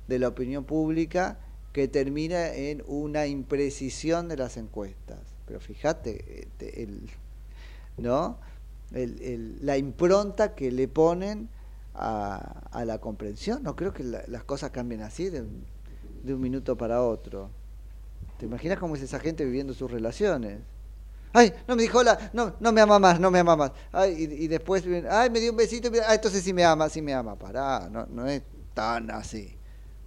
[0.08, 1.40] de la opinión pública
[1.74, 5.20] que termina en una imprecisión de las encuestas.
[5.48, 7.10] Pero fíjate, este, el,
[7.98, 8.38] ¿no?
[8.94, 11.50] El- el- la impronta que le ponen
[11.96, 13.64] a, a la comprensión.
[13.64, 15.66] No creo que la- las cosas cambien así de, un-
[16.24, 17.50] de un minuto para otro.
[18.38, 20.60] ¿Te imaginas cómo es esa gente viviendo sus relaciones?
[21.36, 23.72] Ay, no me dijo hola, no, no me ama más, no me ama más.
[23.92, 27.02] Ay, y, y después, ay, me dio un besito, ah, entonces sí me ama, sí
[27.02, 27.36] me ama.
[27.36, 28.44] Pará, no, no es
[28.76, 29.56] tan así.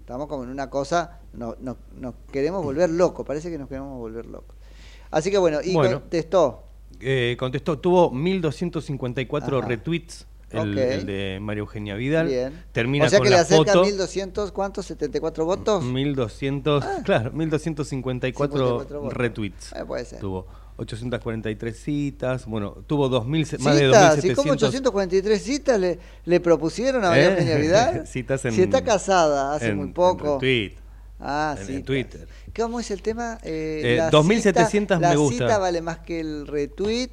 [0.01, 3.99] Estamos como en una cosa, no, no, nos queremos volver locos, parece que nos queremos
[3.99, 4.55] volver locos.
[5.11, 6.01] Así que bueno, y Bueno.
[6.01, 6.63] contestó.
[7.01, 9.69] Eh, contestó, tuvo 1254 Ajá.
[9.69, 10.77] retweets el, Ok.
[10.79, 12.29] el de María Eugenia Vidal.
[12.29, 12.65] Bien.
[12.73, 13.85] Termina o sea con que le acerca foto.
[13.85, 14.91] 1200, ¿cuántos?
[14.91, 15.83] ¿74 votos?
[15.85, 19.17] 1200, claro, 1254 54 votos.
[19.17, 19.73] retweets.
[19.73, 20.21] Eh, puede ser.
[20.21, 25.81] Tuvo 843 citas, bueno, tuvo 2000, se- más de Citas, ¿y 2700 cómo 843 citas
[25.81, 27.33] le, le propusieron a María ¿Eh?
[27.33, 28.07] Eugenia Vidal?
[28.07, 30.35] Citas en- si está casada hace en- muy en poco.
[30.35, 30.75] retweet,
[31.21, 31.85] ah, en- en citas.
[31.87, 32.29] Twitter.
[32.57, 33.39] ¿Cómo es el tema?
[33.43, 35.45] Eh, Eh, la 2700 cita- me La gusta.
[35.45, 37.11] cita vale más que el retweet.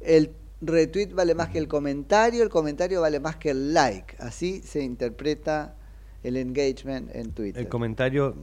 [0.00, 2.42] El retweet vale más que el comentario.
[2.42, 4.16] El comentario vale más que el like.
[4.18, 5.74] Así se interpreta
[6.22, 7.60] el engagement en Twitter.
[7.62, 8.36] El comentario,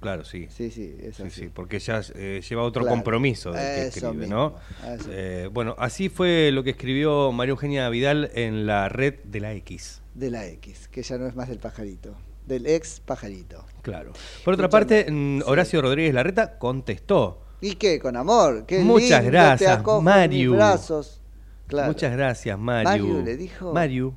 [0.00, 0.46] claro, sí.
[0.50, 1.30] Sí, sí, es así.
[1.42, 2.94] sí, porque ya eh, lleva otro Claro.
[2.96, 4.34] compromiso del que Eso escribe, mismo,
[4.82, 4.94] ¿no?
[4.94, 5.08] eso.
[5.12, 9.52] Eh, bueno, así fue lo que escribió María Eugenia Vidal en la red de la
[9.52, 10.00] X.
[10.14, 12.16] De la X, que ya no es más del pajarito.
[12.46, 13.64] Del ex pajarito.
[13.82, 14.12] Claro.
[14.44, 17.42] Por otra parte, mm, Horacio Rodríguez Larreta contestó.
[17.60, 17.98] ¿Y qué?
[17.98, 18.64] Con amor.
[18.66, 20.50] Qué Muchas lindo, te gracias, en Mariu.
[20.52, 21.20] mis brazos.
[21.66, 21.88] Claro.
[21.88, 22.88] Muchas gracias, Mario.
[22.90, 23.72] Mariu le dijo.
[23.72, 24.14] Mariu.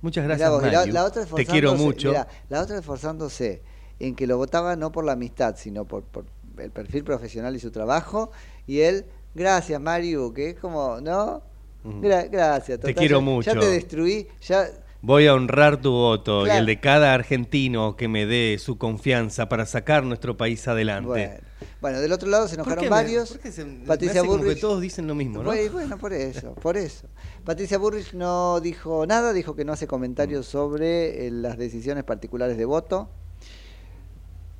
[0.00, 2.08] Muchas gracias, vos, la- la otra Te quiero mucho.
[2.08, 3.62] mirá, la otra esforzándose
[4.00, 6.24] en que lo votaba no por la amistad, sino por, por
[6.58, 8.32] el perfil profesional y su trabajo.
[8.66, 9.04] Y él,
[9.34, 11.42] gracias, Mariu, que es como, ¿no?
[11.84, 12.78] Gra- gracias.
[12.80, 13.54] Te total, quiero ya- mucho.
[13.54, 14.66] Ya te destruí, ya
[15.04, 19.48] Voy a honrar tu voto y el de cada argentino que me dé su confianza
[19.48, 21.08] para sacar nuestro país adelante.
[21.08, 21.34] Bueno,
[21.80, 23.30] bueno, del otro lado se ¿Por enojaron qué me- varios.
[23.32, 25.44] por qué se- me Patricia como que todos dicen lo mismo, ¿no?
[25.46, 27.08] Bueno, bueno, por eso, por eso.
[27.44, 29.88] Patricia Burrich no dijo nada, dijo que no hace Mm.
[29.88, 33.10] comentarios sobre eh, las decisiones particulares de voto.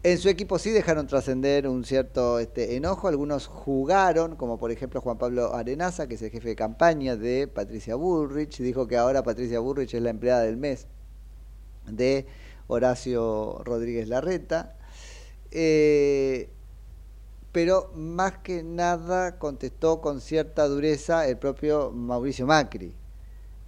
[0.05, 5.01] En su equipo sí dejaron trascender un cierto este, enojo, algunos jugaron, como por ejemplo
[5.01, 9.23] Juan Pablo Arenaza, que es el jefe de campaña de Patricia Bullrich, dijo que ahora
[9.23, 10.89] Patricia Bullrich es la empleada del mes
[11.87, 12.27] de
[12.67, 14.77] Horacio Rodríguez Larreta.
[15.53, 16.51] Eh,
[17.53, 22.93] pero más que nada contestó con cierta dureza el propio Mauricio Macri,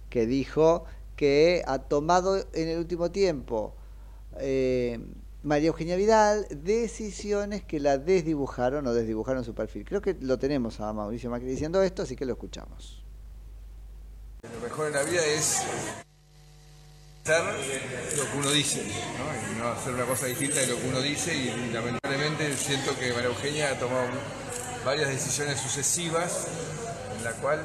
[0.09, 0.83] que dijo
[1.15, 3.73] que ha tomado en el último tiempo
[4.37, 4.99] eh,
[5.45, 9.85] María Eugenia Vidal decisiones que la desdibujaron o desdibujaron su perfil.
[9.85, 13.03] Creo que lo tenemos a Mauricio Macri diciendo esto, así que lo escuchamos.
[14.41, 15.61] Lo mejor en la vida es
[17.23, 17.43] hacer
[18.17, 19.51] lo que uno dice, ¿no?
[19.55, 23.13] Y no hacer una cosa distinta de lo que uno dice y lamentablemente siento que
[23.13, 24.07] María Eugenia ha tomado
[24.83, 26.47] varias decisiones sucesivas
[27.17, 27.61] en la cual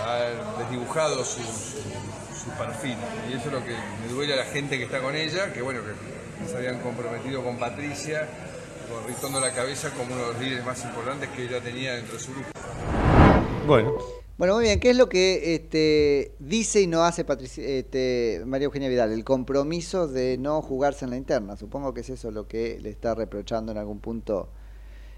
[0.00, 2.96] ha desdibujado su, su- perfil
[3.28, 3.72] y eso es lo que
[4.02, 6.15] me duele a la gente que está con ella, que bueno, que
[6.48, 8.28] se habían comprometido con Patricia,
[8.90, 12.14] con Ritondo la cabeza como uno de los líderes más importantes que ella tenía dentro
[12.14, 12.48] de su grupo.
[13.66, 13.94] Bueno.
[14.38, 14.78] Bueno, muy bien.
[14.80, 19.10] ¿Qué es lo que este, dice y no hace Patricia- este, María Eugenia Vidal?
[19.10, 21.56] El compromiso de no jugarse en la interna.
[21.56, 24.50] Supongo que es eso lo que le está reprochando en algún punto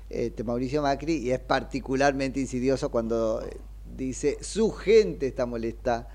[0.09, 3.57] este, Mauricio Macri y es particularmente insidioso cuando eh,
[3.97, 6.09] dice su gente está molesta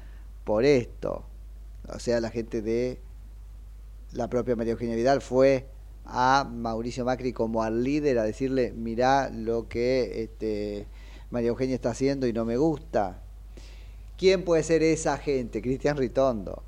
[0.45, 1.25] por esto.
[1.93, 3.01] O sea, la gente de
[4.13, 5.67] la propia María Eugenia Vidal fue
[6.05, 10.87] a Mauricio Macri como al líder a decirle, mirá lo que este,
[11.29, 13.21] María Eugenia está haciendo y no me gusta.
[14.17, 15.61] ¿Quién puede ser esa gente?
[15.61, 16.63] Cristian Ritondo,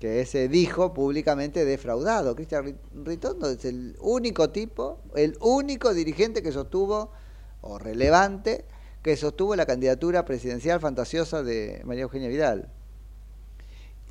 [0.00, 2.34] que se dijo públicamente defraudado.
[2.34, 7.10] Cristian Ri- Ritondo es el único tipo, el único dirigente que sostuvo,
[7.60, 8.64] o relevante,
[9.02, 12.70] que sostuvo la candidatura presidencial fantasiosa de María Eugenia Vidal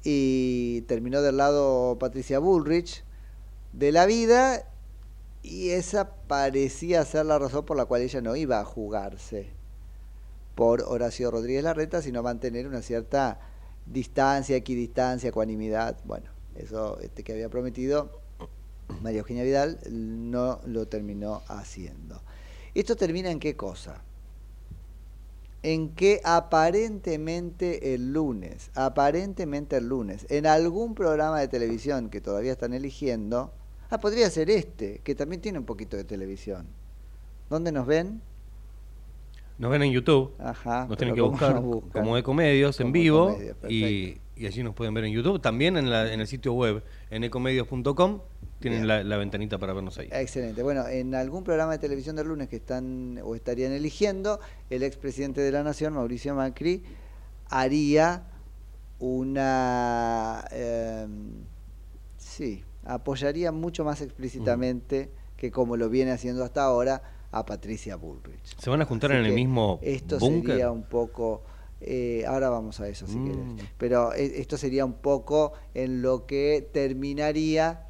[0.04, 3.04] y terminó del lado Patricia Bullrich
[3.72, 4.66] de la vida
[5.42, 9.48] y esa parecía ser la razón por la cual ella no iba a jugarse
[10.56, 13.40] por Horacio Rodríguez Larreta, sino mantener una cierta
[13.86, 15.98] distancia, equidistancia, ecuanimidad.
[16.06, 18.22] Bueno, eso este, que había prometido
[19.02, 22.22] María Eugenia Vidal no lo terminó haciendo.
[22.74, 24.02] ¿Esto termina en qué cosa?
[25.64, 32.52] En que aparentemente el lunes, aparentemente el lunes, en algún programa de televisión que todavía
[32.52, 33.52] están eligiendo,
[33.90, 36.68] ah, podría ser este, que también tiene un poquito de televisión.
[37.50, 38.22] ¿Dónde nos ven?
[39.58, 40.34] Nos ven en YouTube.
[40.40, 44.64] Ajá, Nos tienen que pero ¿cómo buscar como Ecomedios en vivo Ecomedios, y, y allí
[44.64, 45.40] nos pueden ver en YouTube.
[45.42, 48.20] También en, la- en el sitio web, en ecomedios.com,
[48.70, 50.10] tienen la, la ventanita para vernos ahí.
[50.12, 50.64] Excelente.
[50.64, 54.40] Bueno, en algún programa de televisión del lunes que están o estarían eligiendo,
[54.70, 56.84] el expresidente de la Nación, Mauricio Macri,
[57.50, 58.24] haría
[59.00, 60.46] una...
[60.52, 61.08] eh,
[62.18, 67.02] sí, apoyaría mucho más explícitamente que como lo viene haciendo hasta ahora
[67.32, 68.58] a Patricia Bullrich.
[68.60, 71.44] ¿Se van a juntar Así en el mismo Esto sería un poco...
[71.82, 73.24] eh, ahora vamos a eso si Mm.
[73.26, 73.70] quieres.
[73.78, 77.88] Pero eh, esto sería un poco en lo que terminaría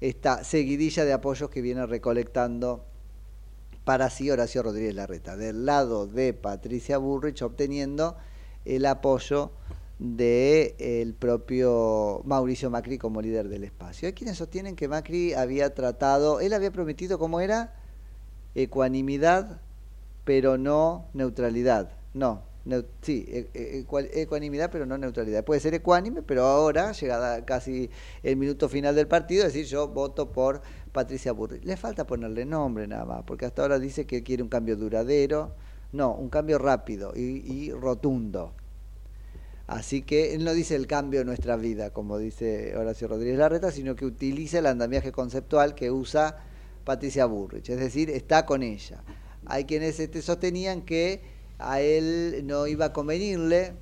[0.00, 2.84] esta seguidilla de apoyos que viene recolectando
[3.84, 8.16] para sí Horacio Rodríguez Larreta, del lado de Patricia Bullrich obteniendo
[8.64, 9.52] el apoyo
[9.98, 14.08] del propio Mauricio Macri como líder del espacio.
[14.08, 17.74] Hay quienes sostienen que Macri había tratado, él había prometido, ¿cómo era?
[18.54, 19.60] Ecuanimidad,
[20.24, 21.92] pero no neutralidad.
[22.12, 22.42] No,
[23.02, 25.44] sí, e- e- ecua- ecuanimidad, pero no neutralidad.
[25.44, 27.90] Puede ser ecuánime, pero ahora, llegada casi
[28.22, 30.60] el minuto final del partido, decir yo voto por
[30.92, 31.60] Patricia Burri.
[31.60, 35.54] Le falta ponerle nombre nada más, porque hasta ahora dice que quiere un cambio duradero.
[35.92, 38.52] No, un cambio rápido y, rotundo.
[39.66, 43.70] Así que él no dice el cambio de nuestra vida, como dice Horacio Rodríguez Larreta,
[43.70, 46.38] sino que utiliza el andamiaje conceptual que usa
[46.84, 49.02] Patricia Burrich, es decir, está con ella.
[49.46, 53.74] Hay quienes este, sostenían que a él no iba a convenirle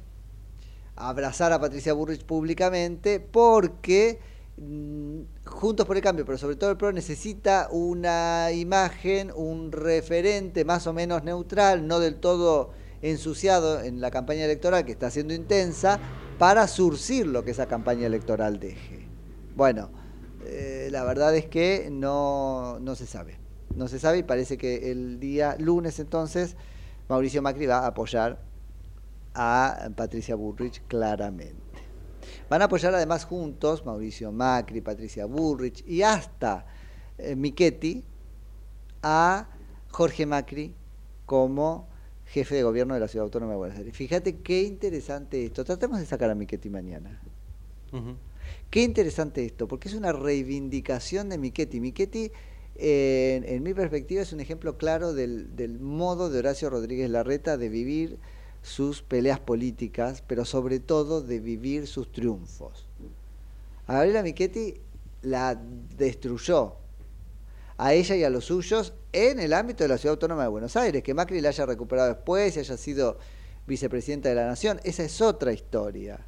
[0.97, 4.20] abrazar a Patricia Burrich públicamente porque
[4.57, 10.64] mm, Juntos por el Cambio, pero sobre todo el PRO necesita una imagen, un referente
[10.64, 12.70] más o menos neutral, no del todo
[13.03, 16.01] ensuciado en la campaña electoral que está siendo intensa,
[16.39, 19.07] para surcir lo que esa campaña electoral deje.
[19.55, 19.91] Bueno,
[20.47, 23.39] eh, la verdad es que no, no se sabe.
[23.77, 26.57] No se sabe y parece que el día lunes entonces
[27.09, 28.41] Mauricio Macri va a apoyar
[29.35, 31.63] a Patricia Bullrich claramente.
[32.49, 36.67] Van a apoyar además juntos Mauricio Macri, Patricia Bullrich y hasta
[37.19, 38.05] eh, Michetti
[39.03, 39.49] a
[39.91, 40.75] Jorge Macri
[41.27, 41.89] como
[42.27, 43.95] jefe de gobierno de la Ciudad Autónoma de Buenos Aires.
[43.95, 45.65] Fíjate qué interesante esto.
[45.65, 47.21] Tratemos de sacar a Michetti mañana.
[48.71, 51.81] Qué interesante esto, porque es una reivindicación de Michetti.
[51.81, 52.33] Michetti,
[52.77, 57.57] en, en mi perspectiva, es un ejemplo claro del, del modo de Horacio Rodríguez Larreta
[57.57, 58.18] de vivir
[58.62, 62.87] sus peleas políticas, pero sobre todo de vivir sus triunfos.
[63.87, 64.81] A Gabriela Michetti
[65.22, 65.61] la
[65.97, 66.77] destruyó
[67.77, 70.77] a ella y a los suyos en el ámbito de la Ciudad Autónoma de Buenos
[70.77, 71.03] Aires.
[71.03, 73.18] Que Macri la haya recuperado después y haya sido
[73.66, 76.25] vicepresidenta de la Nación, esa es otra historia.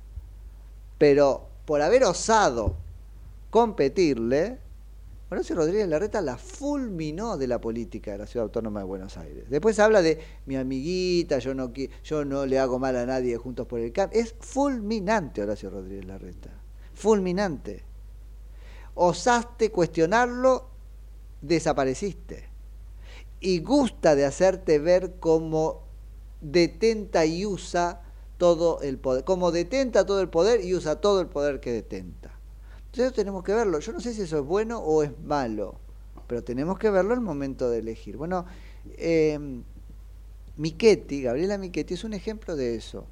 [0.98, 2.76] Pero por haber osado
[3.50, 4.58] competirle,
[5.28, 9.50] Horacio Rodríguez Larreta la fulminó de la política de la Ciudad Autónoma de Buenos Aires.
[9.50, 11.54] Después habla de mi amiguita, yo
[12.24, 14.20] no, le hago mal a nadie juntos por el cambio.
[14.20, 16.50] Es fulminante Horacio Rodríguez Larreta.
[16.94, 17.82] Fulminante.
[18.94, 20.68] Osaste cuestionarlo,
[21.42, 22.48] desapareciste.
[23.40, 25.88] Y gusta de hacerte ver como
[26.40, 28.00] detenta y usa
[28.38, 29.24] todo el poder.
[29.24, 32.35] Como detenta todo el poder y usa todo el poder que detenta.
[32.96, 33.78] Entonces tenemos que verlo.
[33.78, 35.78] Yo no sé si eso es bueno o es malo,
[36.26, 38.16] pero tenemos que verlo al momento de elegir.
[38.16, 38.46] Bueno,
[38.96, 39.38] eh,
[40.56, 43.04] Gabriela Michetti, es un ejemplo de eso.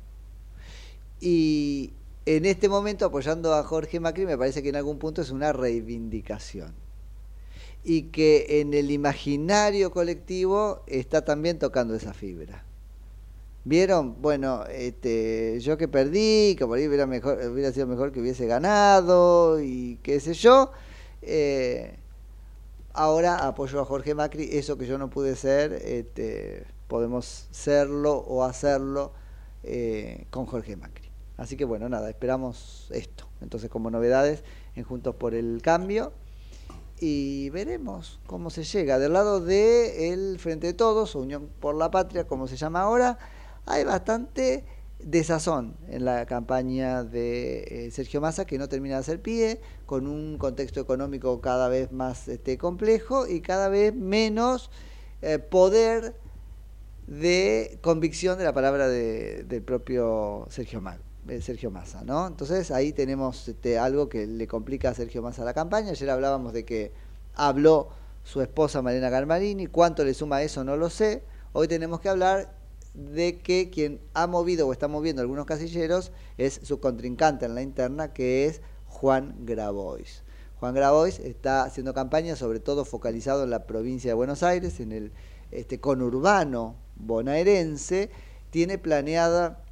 [1.20, 1.92] Y
[2.24, 5.52] en este momento, apoyando a Jorge Macri, me parece que en algún punto es una
[5.52, 6.72] reivindicación.
[7.84, 12.64] Y que en el imaginario colectivo está también tocando esa fibra.
[13.64, 14.20] ¿Vieron?
[14.20, 18.46] Bueno, este, yo que perdí, que por ahí hubiera, mejor, hubiera sido mejor que hubiese
[18.46, 20.70] ganado y qué sé yo.
[21.22, 21.98] eh,
[22.92, 28.44] ahora apoyo a Jorge Macri, eso que yo no pude ser, este, podemos serlo o
[28.44, 29.12] hacerlo
[29.62, 31.10] eh, con Jorge Macri.
[31.36, 33.26] Así que bueno, nada, esperamos esto.
[33.40, 34.44] Entonces, como novedades
[34.76, 36.12] en Juntos por el Cambio.
[37.00, 38.98] Y veremos cómo se llega.
[38.98, 43.18] Del lado de el Frente de Todos, Unión por la Patria, como se llama ahora,
[43.66, 44.64] hay bastante
[44.98, 50.06] desazón en la campaña de eh, Sergio Massa, que no termina de hacer pie, con
[50.06, 54.70] un contexto económico cada vez más este, complejo y cada vez menos
[55.22, 56.14] eh, poder
[57.06, 60.82] de convicción de la palabra de- del propio Sergio,
[61.28, 62.26] eh, Sergio Massa, ¿no?
[62.26, 65.90] Entonces ahí tenemos este, algo que le complica a Sergio Massa la campaña.
[65.90, 66.92] Ayer hablábamos de que
[67.34, 67.90] habló
[68.22, 71.24] su esposa Mariana Garmarini, cuánto le suma eso no lo sé.
[71.52, 72.54] Hoy tenemos que hablar
[72.94, 77.62] de que quien ha movido o está moviendo algunos casilleros es su contrincante en la
[77.62, 80.22] interna, que es Juan Grabois.
[80.60, 84.92] Juan Grabois está haciendo campaña sobre todo focalizado en la provincia de Buenos Aires, en
[84.92, 85.12] el
[85.50, 88.10] este, conurbano bonaerense,
[88.50, 89.64] tiene planeada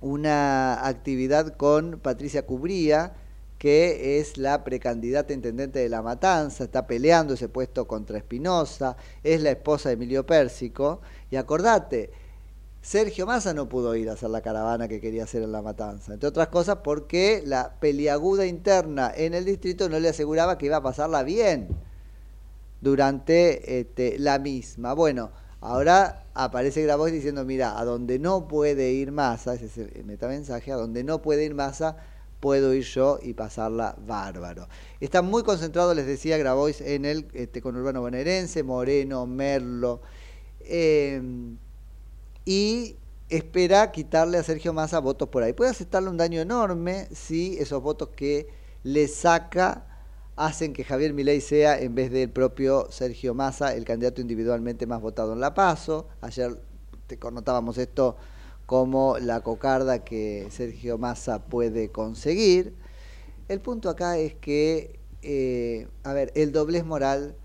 [0.00, 3.14] una actividad con Patricia Cubría,
[3.58, 9.40] que es la precandidata intendente de La Matanza, está peleando ese puesto contra Espinosa, es
[9.40, 11.00] la esposa de Emilio Pérsico,
[11.30, 12.10] y acordate,
[12.82, 16.14] Sergio Massa no pudo ir a hacer la caravana que quería hacer en La Matanza,
[16.14, 20.78] entre otras cosas porque la peliaguda interna en el distrito no le aseguraba que iba
[20.78, 21.68] a pasarla bien
[22.80, 24.94] durante este, la misma.
[24.94, 25.30] Bueno,
[25.60, 30.72] ahora aparece Grabois diciendo, mira, a donde no puede ir Massa, ese es el metamensaje,
[30.72, 31.98] a donde no puede ir Massa,
[32.40, 34.66] puedo ir yo y pasarla bárbaro.
[34.98, 40.00] Está muy concentrado, les decía Grabois, en el este, conurbano bonaerense, Moreno, Merlo,
[40.58, 41.22] eh,
[42.44, 42.96] y
[43.28, 45.52] espera quitarle a Sergio Massa votos por ahí.
[45.52, 48.48] Puede aceptarle un daño enorme si esos votos que
[48.82, 49.86] le saca
[50.36, 55.00] hacen que Javier Milei sea, en vez del propio Sergio Massa, el candidato individualmente más
[55.00, 56.08] votado en La Paso.
[56.20, 56.58] Ayer
[57.06, 58.16] te connotábamos esto
[58.66, 62.74] como la cocarda que Sergio Massa puede conseguir.
[63.48, 67.36] El punto acá es que, eh, a ver, el doblez moral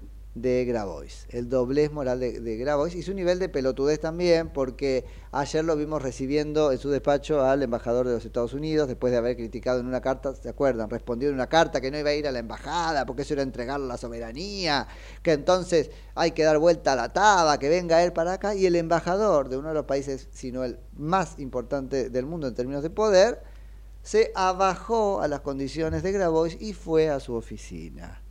[0.42, 5.06] de Grabois, el doblez moral de, de Grabois y su nivel de pelotudez también, porque
[5.32, 9.18] ayer lo vimos recibiendo en su despacho al embajador de los Estados Unidos, después de
[9.18, 10.90] haber criticado en una carta, ¿se acuerdan?
[10.90, 13.44] Respondió en una carta que no iba a ir a la embajada, porque eso era
[13.44, 14.88] entregar la soberanía,
[15.22, 18.66] que entonces hay que dar vuelta a la taba, que venga él para acá, y
[18.66, 22.84] el embajador de uno de los países, sino el más importante del mundo en términos
[22.84, 23.42] de poder,
[24.04, 28.22] se abajó a las condiciones de Grabois y fue a su oficina.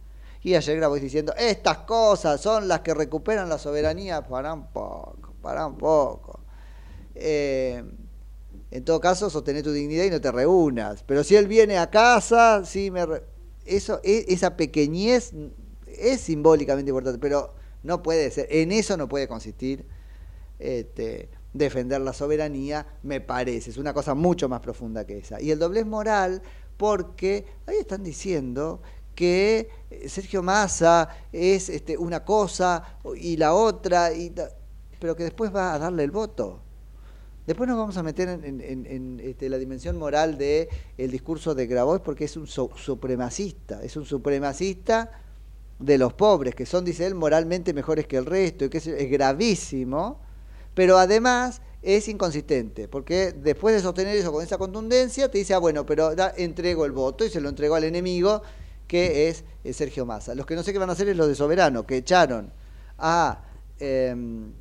[0.46, 5.34] Y ayer Grabois diciendo, estas cosas son las que recuperan la soberanía, para un poco,
[5.42, 6.38] para un poco.
[7.16, 7.82] Eh,
[8.70, 11.02] en todo caso, sostener tu dignidad y no te reúnas.
[11.02, 13.04] Pero si él viene a casa, sí me...
[13.04, 13.24] re-
[13.64, 15.32] Eso, e- esa pequeñez
[15.88, 19.84] es simbólicamente importante, pero no puede ser, en eso no puede consistir
[20.60, 25.40] este, defender la soberanía, me parece, es una cosa mucho más profunda que esa.
[25.40, 26.40] Y el doblez moral,
[26.76, 28.80] porque ahí están diciendo
[29.16, 34.32] que eh, Sergio Massa es este, una cosa y la otra, y
[35.00, 36.60] pero que después va a darle el voto.
[37.46, 42.02] Después nos vamos a meter en, este, la dimensión moral de el discurso de Grabois
[42.02, 45.12] porque es un su- supremacista, es un supremacista
[45.78, 49.10] de los pobres, que son, dice él, moralmente mejores que el resto, y que es,
[49.10, 50.20] gravísimo,
[50.74, 55.58] pero además es inconsistente, porque después de sostener eso con esa contundencia, te dice, ah,
[55.58, 58.42] bueno, pero da, entrego el voto y se lo entregó al enemigo,
[58.86, 60.34] que es, eh, Sergio Massa.
[60.34, 62.52] Los que no sé qué van a hacer es los de Soberano, que echaron
[62.98, 63.42] a...
[63.78, 64.52] em,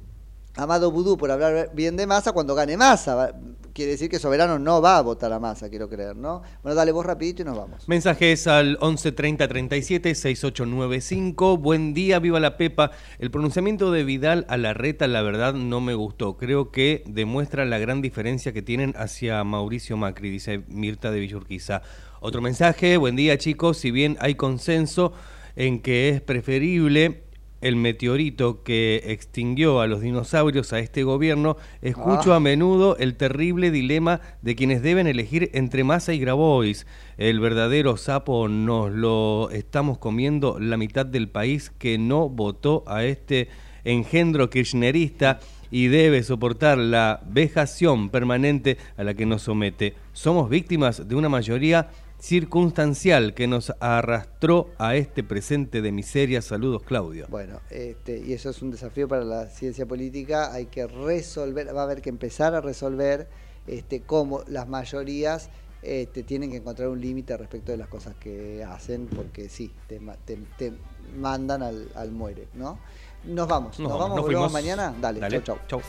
[0.57, 3.35] Amado Vudú por hablar bien de Massa cuando gane Massa.
[3.73, 6.43] Quiere decir que Soberano no va a votar a Massa, quiero creer, ¿no?
[6.63, 7.89] Bueno, dale vos rapidito y nos vamos.
[7.89, 11.57] Mensajes al 11 30 37 6895.
[11.57, 12.91] Buen día, viva la Pepa.
[13.19, 16.37] El pronunciamiento de Vidal a la reta, la verdad, no me gustó.
[16.37, 21.81] Creo que demuestra la gran diferencia que tienen hacia Mauricio Macri, dice Mirta de Villurquiza.
[22.21, 23.77] Otro mensaje, buen día chicos.
[23.77, 25.11] Si bien hay consenso
[25.57, 27.24] en que es preferible
[27.61, 32.37] el meteorito que extinguió a los dinosaurios a este gobierno, escucho Ah.
[32.37, 36.85] a menudo el terrible dilema de quienes deben elegir entre Massa y Grabois.
[37.17, 43.03] El verdadero sapo nos lo estamos comiendo la mitad del país que no votó a
[43.03, 43.47] este
[43.83, 45.39] engendro kirchnerista
[45.71, 49.93] y debe soportar la vejación permanente a la que nos somete.
[50.13, 51.89] Somos víctimas de una mayoría
[52.25, 56.41] circunstancial que nos arrastró a este presente de miseria.
[56.41, 57.27] Saludos, Claudio.
[57.29, 60.51] Bueno, este, y eso es un desafío para la ciencia política.
[60.51, 63.27] Hay que resolver, va a haber que empezar a resolver
[63.67, 65.49] este, cómo las mayorías
[65.83, 69.99] este, tienen que encontrar un límite respecto de las cosas que hacen, porque sí, te,
[70.25, 70.73] te- te
[71.15, 72.79] mandan al, al muere, ¿no?
[73.25, 74.93] Nos vamos, nos, Nos vamos, nos volvemos mañana.
[74.99, 75.81] Dale, Dale, chau, chau.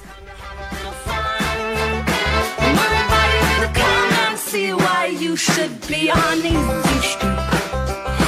[3.57, 7.41] Come and see why you should be on Easy Street.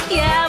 [0.09, 0.48] Yeah,